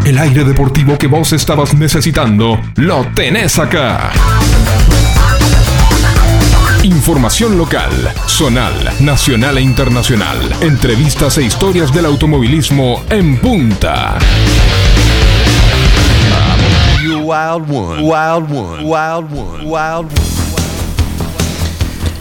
El 0.07 0.17
aire 0.17 0.45
deportivo 0.45 0.97
que 0.97 1.09
vos 1.09 1.35
estabas 1.35 1.75
necesitando, 1.75 2.59
lo 2.77 3.05
tenés 3.15 3.59
acá. 3.59 4.13
Información 6.85 7.59
local, 7.59 7.91
zonal, 8.27 8.91
nacional 9.01 9.59
e 9.59 9.61
internacional. 9.61 10.39
Entrevistas 10.63 11.37
e 11.37 11.43
historias 11.43 11.93
del 11.93 12.07
automovilismo 12.07 13.05
en 13.11 13.37
punta. 13.37 14.17
You 17.05 17.19
wild 17.19 17.71
one, 17.71 18.03
wild 18.05 18.51
one, 18.51 18.85
wild 18.85 19.31
one, 19.31 19.65
wild 19.67 20.19
one. 20.19 20.30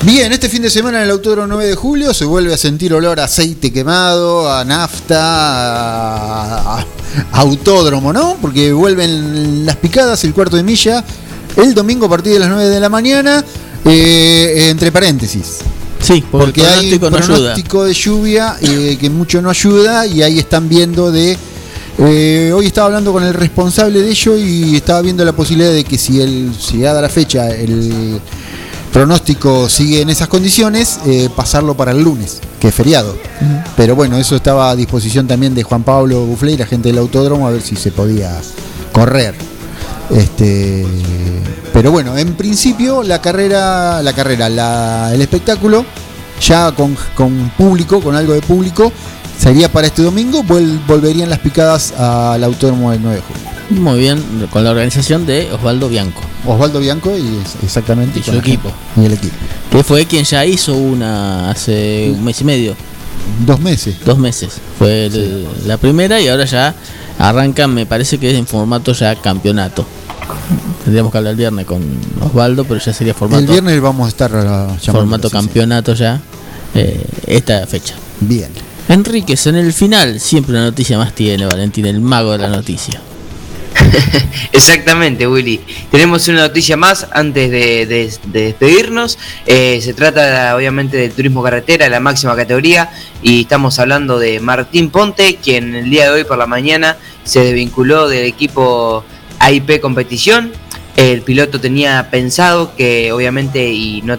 Bien, 0.03 0.31
este 0.31 0.47
fin 0.47 0.61
de 0.61 0.69
semana 0.69 0.99
en 0.99 1.03
el 1.05 1.11
Autódromo 1.11 1.47
9 1.47 1.67
de 1.67 1.75
julio 1.75 2.13
se 2.13 2.23
vuelve 2.23 2.53
a 2.53 2.57
sentir 2.57 2.93
olor 2.93 3.19
a 3.19 3.25
aceite 3.25 3.71
quemado, 3.71 4.51
a 4.51 4.63
nafta, 4.63 5.19
a, 5.19 6.79
a- 6.79 6.85
a 7.33 7.39
autódromo, 7.41 8.13
¿no? 8.13 8.37
Porque 8.41 8.71
vuelven 8.71 9.65
las 9.65 9.75
picadas, 9.75 10.23
el 10.23 10.33
cuarto 10.33 10.55
de 10.55 10.63
milla, 10.63 11.03
el 11.57 11.73
domingo 11.73 12.05
a 12.05 12.09
partir 12.09 12.33
de 12.33 12.39
las 12.39 12.49
9 12.49 12.69
de 12.69 12.79
la 12.79 12.87
mañana, 12.87 13.43
eh, 13.83 14.67
entre 14.69 14.91
paréntesis. 14.91 15.57
Sí, 16.01 16.23
porque 16.31 16.65
hay 16.65 16.93
un 16.93 16.99
pronóstico 16.99 17.09
no 17.09 17.17
ayuda. 17.17 17.35
pronóstico 17.35 17.83
de 17.83 17.93
lluvia 17.93 18.55
eh, 18.61 18.97
que 18.99 19.09
mucho 19.09 19.41
no 19.41 19.49
ayuda 19.49 20.05
y 20.05 20.23
ahí 20.23 20.39
están 20.39 20.69
viendo 20.69 21.11
de... 21.11 21.37
eh, 21.97 22.51
hoy 22.55 22.67
estaba 22.67 22.87
hablando 22.87 23.11
con 23.11 23.23
el 23.23 23.33
responsable 23.33 24.01
de 24.01 24.09
ello 24.09 24.37
y 24.37 24.77
estaba 24.77 25.01
viendo 25.01 25.25
la 25.25 25.33
posibilidad 25.33 25.73
de 25.73 25.83
que 25.83 25.97
si 25.97 26.21
él, 26.21 26.53
si 26.57 26.77
llegada 26.77 27.01
la 27.01 27.09
fecha, 27.09 27.49
el 27.49 28.21
pronóstico 28.91 29.69
sigue 29.69 30.01
en 30.01 30.09
esas 30.09 30.27
condiciones, 30.27 30.99
eh, 31.05 31.29
pasarlo 31.35 31.75
para 31.75 31.91
el 31.91 32.01
lunes, 32.01 32.39
que 32.59 32.69
es 32.69 32.75
feriado. 32.75 33.15
Pero 33.77 33.95
bueno, 33.95 34.17
eso 34.17 34.35
estaba 34.35 34.69
a 34.71 34.75
disposición 34.75 35.27
también 35.27 35.53
de 35.55 35.63
Juan 35.63 35.83
Pablo 35.83 36.25
Buflé 36.25 36.53
y 36.53 36.57
la 36.57 36.65
gente 36.65 36.89
del 36.89 36.97
autódromo 36.97 37.47
a 37.47 37.51
ver 37.51 37.61
si 37.61 37.75
se 37.75 37.91
podía 37.91 38.39
correr. 38.91 39.35
Este, 40.09 40.85
pero 41.71 41.91
bueno, 41.91 42.17
en 42.17 42.33
principio 42.33 43.03
la 43.03 43.21
carrera, 43.21 44.01
la 44.01 44.13
carrera, 44.13 44.49
la- 44.49 45.11
el 45.13 45.21
espectáculo, 45.21 45.85
ya 46.41 46.71
con, 46.71 46.97
con 47.15 47.51
público, 47.57 48.01
con 48.01 48.15
algo 48.15 48.33
de 48.33 48.41
público, 48.41 48.91
sería 49.39 49.71
para 49.71 49.87
este 49.87 50.01
domingo, 50.01 50.43
volverían 50.87 51.29
las 51.29 51.39
picadas 51.39 51.91
al 51.93 52.43
autódromo 52.43 52.91
del 52.91 53.01
9 53.03 53.17
de 53.17 53.21
julio. 53.21 53.81
Muy 53.83 53.99
bien, 53.99 54.47
con 54.51 54.63
la 54.63 54.71
organización 54.71 55.25
de 55.27 55.51
Osvaldo 55.53 55.89
Bianco. 55.89 56.21
Osvaldo 56.45 56.79
Bianco 56.79 57.15
y 57.17 57.41
exactamente 57.63 58.19
Y 58.19 58.23
su 58.23 58.31
gente- 58.31 58.47
equipo. 58.49 58.71
Y 58.95 59.05
el 59.05 59.13
equipo. 59.13 59.35
Que 59.71 59.83
fue 59.83 60.05
quien 60.05 60.23
ya 60.23 60.45
hizo 60.45 60.75
una 60.75 61.51
hace 61.51 62.11
un 62.15 62.23
mes 62.23 62.39
y 62.41 62.43
medio. 62.43 62.75
Dos 63.45 63.59
meses. 63.59 63.95
Dos 64.05 64.17
meses. 64.17 64.53
Fue 64.77 65.05
el- 65.07 65.45
la 65.67 65.77
primera 65.77 66.19
y 66.21 66.27
ahora 66.27 66.45
ya 66.45 66.73
arrancan, 67.19 67.73
me 67.73 67.85
parece 67.85 68.17
que 68.17 68.31
es 68.31 68.37
en 68.37 68.47
formato 68.47 68.93
ya 68.93 69.15
campeonato. 69.15 69.85
Tendríamos 70.83 71.11
que 71.11 71.17
hablar 71.17 71.31
el 71.31 71.37
viernes 71.37 71.65
con 71.65 71.83
Osvaldo, 72.21 72.63
pero 72.63 72.79
ya 72.79 72.93
sería 72.93 73.13
formato, 73.13 73.41
el 73.41 73.47
viernes 73.47 73.79
vamos 73.81 74.05
a 74.05 74.09
estar 74.09 74.31
ah, 74.35 74.75
formato 74.91 75.29
campeonato 75.29 75.93
ya 75.93 76.19
eh, 76.73 77.03
esta 77.27 77.65
fecha. 77.67 77.95
Bien. 78.21 78.49
Enríquez, 78.87 79.45
en 79.47 79.55
el 79.55 79.73
final 79.73 80.19
siempre 80.19 80.53
una 80.53 80.63
noticia 80.65 80.97
más 80.97 81.13
tiene 81.13 81.45
Valentín, 81.45 81.85
el 81.85 81.99
mago 82.01 82.31
de 82.31 82.37
la 82.39 82.47
noticia. 82.47 82.99
Exactamente, 84.51 85.27
Willy. 85.27 85.59
Tenemos 85.91 86.27
una 86.27 86.41
noticia 86.41 86.77
más 86.77 87.07
antes 87.11 87.49
de, 87.51 87.85
de- 87.85 88.11
de 88.25 88.41
despedirnos. 88.43 89.17
Eh, 89.45 89.79
se 89.81 89.93
trata 89.93 90.55
obviamente 90.55 90.97
del 90.97 91.11
turismo 91.11 91.41
carretera, 91.43 91.89
la 91.89 91.99
máxima 91.99 92.35
categoría, 92.35 92.91
y 93.21 93.41
estamos 93.41 93.79
hablando 93.79 94.19
de 94.19 94.39
Martín 94.39 94.89
Ponte, 94.89 95.35
quien 95.41 95.75
el 95.75 95.89
día 95.89 96.05
de 96.05 96.09
hoy 96.11 96.23
por 96.23 96.37
la 96.37 96.47
mañana 96.47 96.97
se 97.23 97.41
desvinculó 97.41 98.07
del 98.07 98.25
equipo 98.25 99.03
AIP 99.39 99.79
Competición. 99.81 100.51
El 100.95 101.21
piloto 101.21 101.59
tenía 101.61 102.09
pensado 102.11 102.75
que 102.75 103.11
obviamente 103.11 103.69
y 103.71 104.01
no 104.01 104.17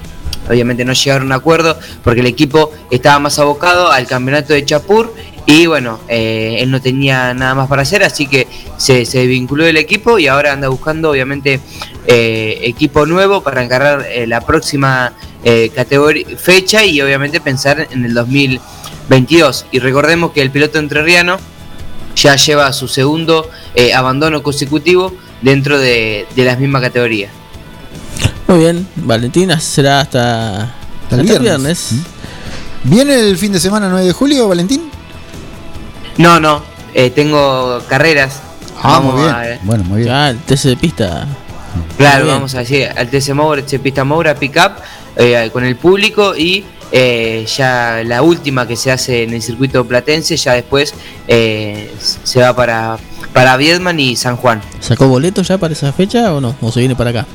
obviamente 0.48 0.85
no 0.85 0.94
llegaron 0.94 1.24
a 1.24 1.26
un 1.26 1.33
acuerdo 1.40 1.78
porque 2.02 2.20
el 2.20 2.26
equipo 2.26 2.72
estaba 2.90 3.18
más 3.20 3.38
abocado 3.38 3.92
al 3.92 4.06
campeonato 4.06 4.52
de 4.54 4.64
Chapur 4.64 5.14
Y 5.46 5.66
bueno, 5.66 5.98
eh, 6.09 6.59
él 6.61 6.70
no 6.70 6.81
tenía 6.81 7.35
nada 7.35 7.55
más 7.55 7.68
para 7.68 7.83
hacer, 7.83 8.03
así 8.03 8.26
que 8.26 8.46
se, 8.76 9.05
se 9.05 9.26
vinculó 9.26 9.64
del 9.64 9.79
equipo 9.79 10.18
y 10.18 10.29
ahora 10.29 10.53
anda 10.53 10.68
buscando 10.68 11.11
obviamente 11.11 11.61
eh, 12.07 12.59
equipo 12.62 13.07
nuevo 13.07 13.42
para 13.42 13.62
encargar 13.62 14.07
eh, 14.09 14.26
la 14.26 14.40
próxima 14.42 15.12
eh, 15.42 15.70
categoría, 15.74 16.26
fecha 16.37 16.85
y 16.85 17.00
obviamente 17.00 17.40
pensar 17.40 17.88
en 17.90 18.05
el 18.05 18.14
2022. 18.14 19.66
Y 19.72 19.79
recordemos 19.79 20.33
que 20.33 20.42
el 20.42 20.50
piloto 20.50 20.79
entrerriano 20.79 21.38
ya 22.14 22.37
lleva 22.37 22.72
su 22.72 22.88
segundo 22.88 23.48
eh, 23.74 23.94
abandono 23.94 24.42
consecutivo 24.42 25.14
dentro 25.40 25.79
de, 25.79 26.26
de 26.37 26.44
las 26.44 26.59
mismas 26.59 26.83
categorías. 26.83 27.33
Muy 28.46 28.59
bien, 28.59 28.87
Valentina 28.96 29.59
será 29.61 30.00
hasta, 30.00 30.74
Hasta 31.05 31.16
el 31.16 31.22
viernes. 31.22 31.92
¿Viene 32.85 33.14
el 33.20 33.37
fin 33.37 33.53
de 33.53 33.61
semana 33.61 33.88
9 33.88 34.07
de 34.07 34.12
julio, 34.12 34.48
Valentín? 34.48 34.89
No, 36.20 36.38
no, 36.38 36.62
eh, 36.94 37.09
tengo 37.11 37.80
carreras. 37.88 38.40
Ah, 38.83 38.98
Vamos 38.98 39.14
muy 39.14 39.22
bien. 39.24 39.35
a- 39.35 39.59
Bueno, 39.62 39.85
muy 39.85 39.96
bien. 40.02 40.09
Ya, 40.09 40.30
el 40.30 40.38
TC 40.38 40.68
de 40.68 40.76
pista. 40.76 41.26
Claro, 41.96 42.26
vamos 42.26 42.54
a 42.54 42.59
decir, 42.59 42.88
al 42.94 43.09
TC 43.09 43.33
Moura, 43.33 43.62
TC 43.62 43.78
Pista 43.78 44.04
Moura, 44.04 44.35
Pick 44.35 44.56
Up, 44.56 44.72
eh, 45.16 45.48
con 45.52 45.64
el 45.64 45.76
público 45.76 46.37
y 46.37 46.64
eh, 46.92 47.46
ya 47.56 48.02
la 48.04 48.20
última 48.22 48.66
que 48.66 48.76
se 48.76 48.90
hace 48.90 49.22
en 49.22 49.33
el 49.33 49.40
circuito 49.42 49.85
platense, 49.87 50.37
ya 50.37 50.52
después 50.54 50.92
eh, 51.28 51.90
se 52.24 52.40
va 52.42 52.54
para, 52.54 52.98
para 53.33 53.56
Viedman 53.56 53.98
y 54.00 54.16
San 54.16 54.37
Juan. 54.37 54.61
¿Sacó 54.80 55.06
boletos 55.09 55.48
ya 55.48 55.56
para 55.59 55.72
esa 55.72 55.92
fecha 55.92 56.35
o 56.35 56.40
no? 56.40 56.54
¿O 56.61 56.70
se 56.72 56.80
viene 56.80 56.96
para 56.96 57.11
acá? 57.11 57.26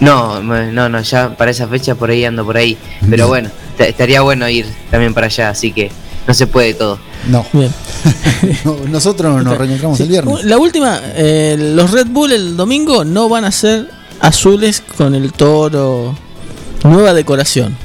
No, 0.00 0.42
no, 0.42 0.88
no, 0.88 1.00
ya 1.00 1.30
para 1.36 1.52
esa 1.52 1.68
fecha 1.68 1.94
por 1.94 2.10
ahí 2.10 2.24
ando 2.24 2.44
por 2.44 2.56
ahí. 2.58 2.76
Pero 3.08 3.28
bueno, 3.28 3.48
estaría 3.78 4.20
bueno 4.22 4.46
ir 4.48 4.66
también 4.90 5.14
para 5.14 5.28
allá, 5.28 5.50
así 5.50 5.72
que 5.72 5.90
no 6.26 6.34
se 6.34 6.46
puede 6.46 6.74
todo. 6.74 6.98
No. 7.28 7.46
Bien. 7.52 7.72
No, 8.64 8.76
Nosotros 8.88 9.42
nos 9.42 9.56
reencontramos 9.56 10.00
el 10.00 10.08
viernes. 10.08 10.44
La 10.44 10.58
última, 10.58 11.00
eh, 11.02 11.56
los 11.74 11.90
Red 11.90 12.08
Bull 12.08 12.32
el 12.32 12.56
domingo 12.56 13.04
no 13.04 13.28
van 13.28 13.44
a 13.44 13.50
ser 13.50 13.90
azules 14.20 14.82
con 14.96 15.14
el 15.14 15.32
toro. 15.32 16.14
Nueva 16.84 17.14
decoración. 17.14 17.76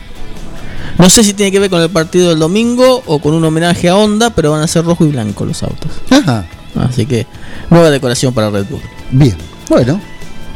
No 0.98 1.10
sé 1.10 1.24
si 1.24 1.34
tiene 1.34 1.52
que 1.52 1.60
ver 1.60 1.70
con 1.70 1.82
el 1.82 1.90
partido 1.90 2.30
del 2.30 2.40
domingo 2.40 3.02
o 3.06 3.20
con 3.20 3.34
un 3.34 3.44
homenaje 3.46 3.88
a 3.88 3.96
Honda, 3.96 4.32
pero 4.32 4.52
van 4.52 4.62
a 4.62 4.68
ser 4.68 4.84
rojo 4.84 5.06
y 5.06 5.10
blanco 5.10 5.46
los 5.46 5.64
autos. 5.64 5.92
Ajá. 6.10 6.46
Así 6.76 7.06
que 7.06 7.26
nueva 7.70 7.90
decoración 7.90 8.34
para 8.34 8.50
Red 8.50 8.66
Bull. 8.70 8.82
Bien. 9.12 9.36
Bueno, 9.70 10.00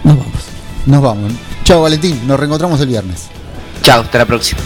Nos 0.04 0.18
vamos. 0.18 0.34
nos 0.86 1.02
vamos. 1.02 1.32
Chao, 1.64 1.82
Valentín. 1.82 2.28
Nos 2.28 2.38
reencontramos 2.38 2.80
el 2.82 2.88
viernes. 2.88 3.28
Chao, 3.82 4.02
hasta 4.02 4.18
la 4.18 4.26
próxima. 4.26 4.60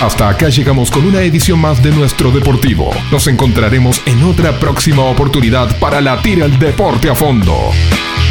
Hasta 0.00 0.30
acá 0.30 0.48
llegamos 0.48 0.90
con 0.90 1.04
una 1.04 1.20
edición 1.20 1.60
más 1.60 1.82
de 1.82 1.90
nuestro 1.90 2.30
Deportivo. 2.30 2.90
Nos 3.12 3.26
encontraremos 3.26 4.00
en 4.06 4.22
otra 4.22 4.58
próxima 4.58 5.02
oportunidad 5.02 5.78
para 5.78 6.00
latir 6.00 6.42
el 6.42 6.58
deporte 6.58 7.10
a 7.10 7.14
fondo. 7.14 7.54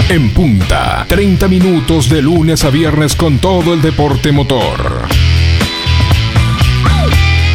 En 0.10 0.32
punta, 0.32 1.06
30 1.08 1.48
minutos 1.48 2.10
de 2.10 2.24
lunes 2.24 2.64
a 2.64 2.72
viernes 2.72 3.16
con 3.16 3.38
todo 3.38 3.76
el 3.76 3.84
deporte 3.84 4.32
motor. 4.32 5.04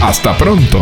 Hasta 0.00 0.38
pronto. 0.38 0.80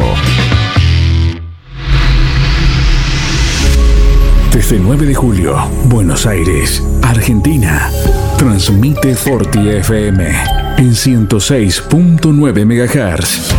Desde 4.53 4.79
9 4.79 5.07
de 5.07 5.15
julio, 5.15 5.57
Buenos 5.85 6.27
Aires, 6.27 6.87
Argentina. 7.03 7.89
Transmite 8.37 9.15
Forti 9.15 9.71
FM 9.71 10.62
en 10.79 10.93
106.9 10.93 12.65
MHz. 12.65 13.53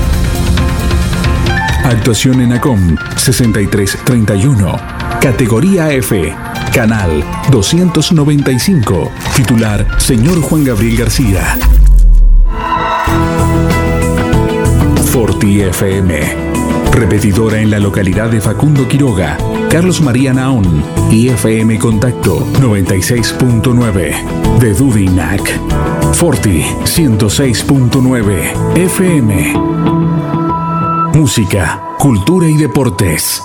Actuación 1.83 2.41
en 2.41 2.53
ACOM 2.53 2.95
6331. 3.17 4.79
Categoría 5.21 5.91
F. 5.91 6.33
Canal 6.73 7.23
295. 7.51 9.11
Titular, 9.35 9.85
señor 9.99 10.41
Juan 10.41 10.63
Gabriel 10.63 10.97
García. 10.97 11.57
Forti 15.11 15.61
FM. 15.61 16.53
Repetidora 16.93 17.59
en 17.59 17.69
la 17.71 17.79
localidad 17.79 18.29
de 18.29 18.39
Facundo 18.39 18.87
Quiroga, 18.87 19.37
Carlos 19.69 19.99
María 20.01 20.33
Naón 20.33 20.83
y 21.11 21.27
FM 21.29 21.79
Contacto 21.79 22.47
96.9 22.59 24.59
de 24.59 24.73
Dudinac. 24.73 25.92
Forti 26.13 26.61
106.9 26.83 28.77
FM. 28.77 29.53
Música, 31.13 31.95
cultura 31.97 32.47
y 32.47 32.55
deportes. 32.57 33.41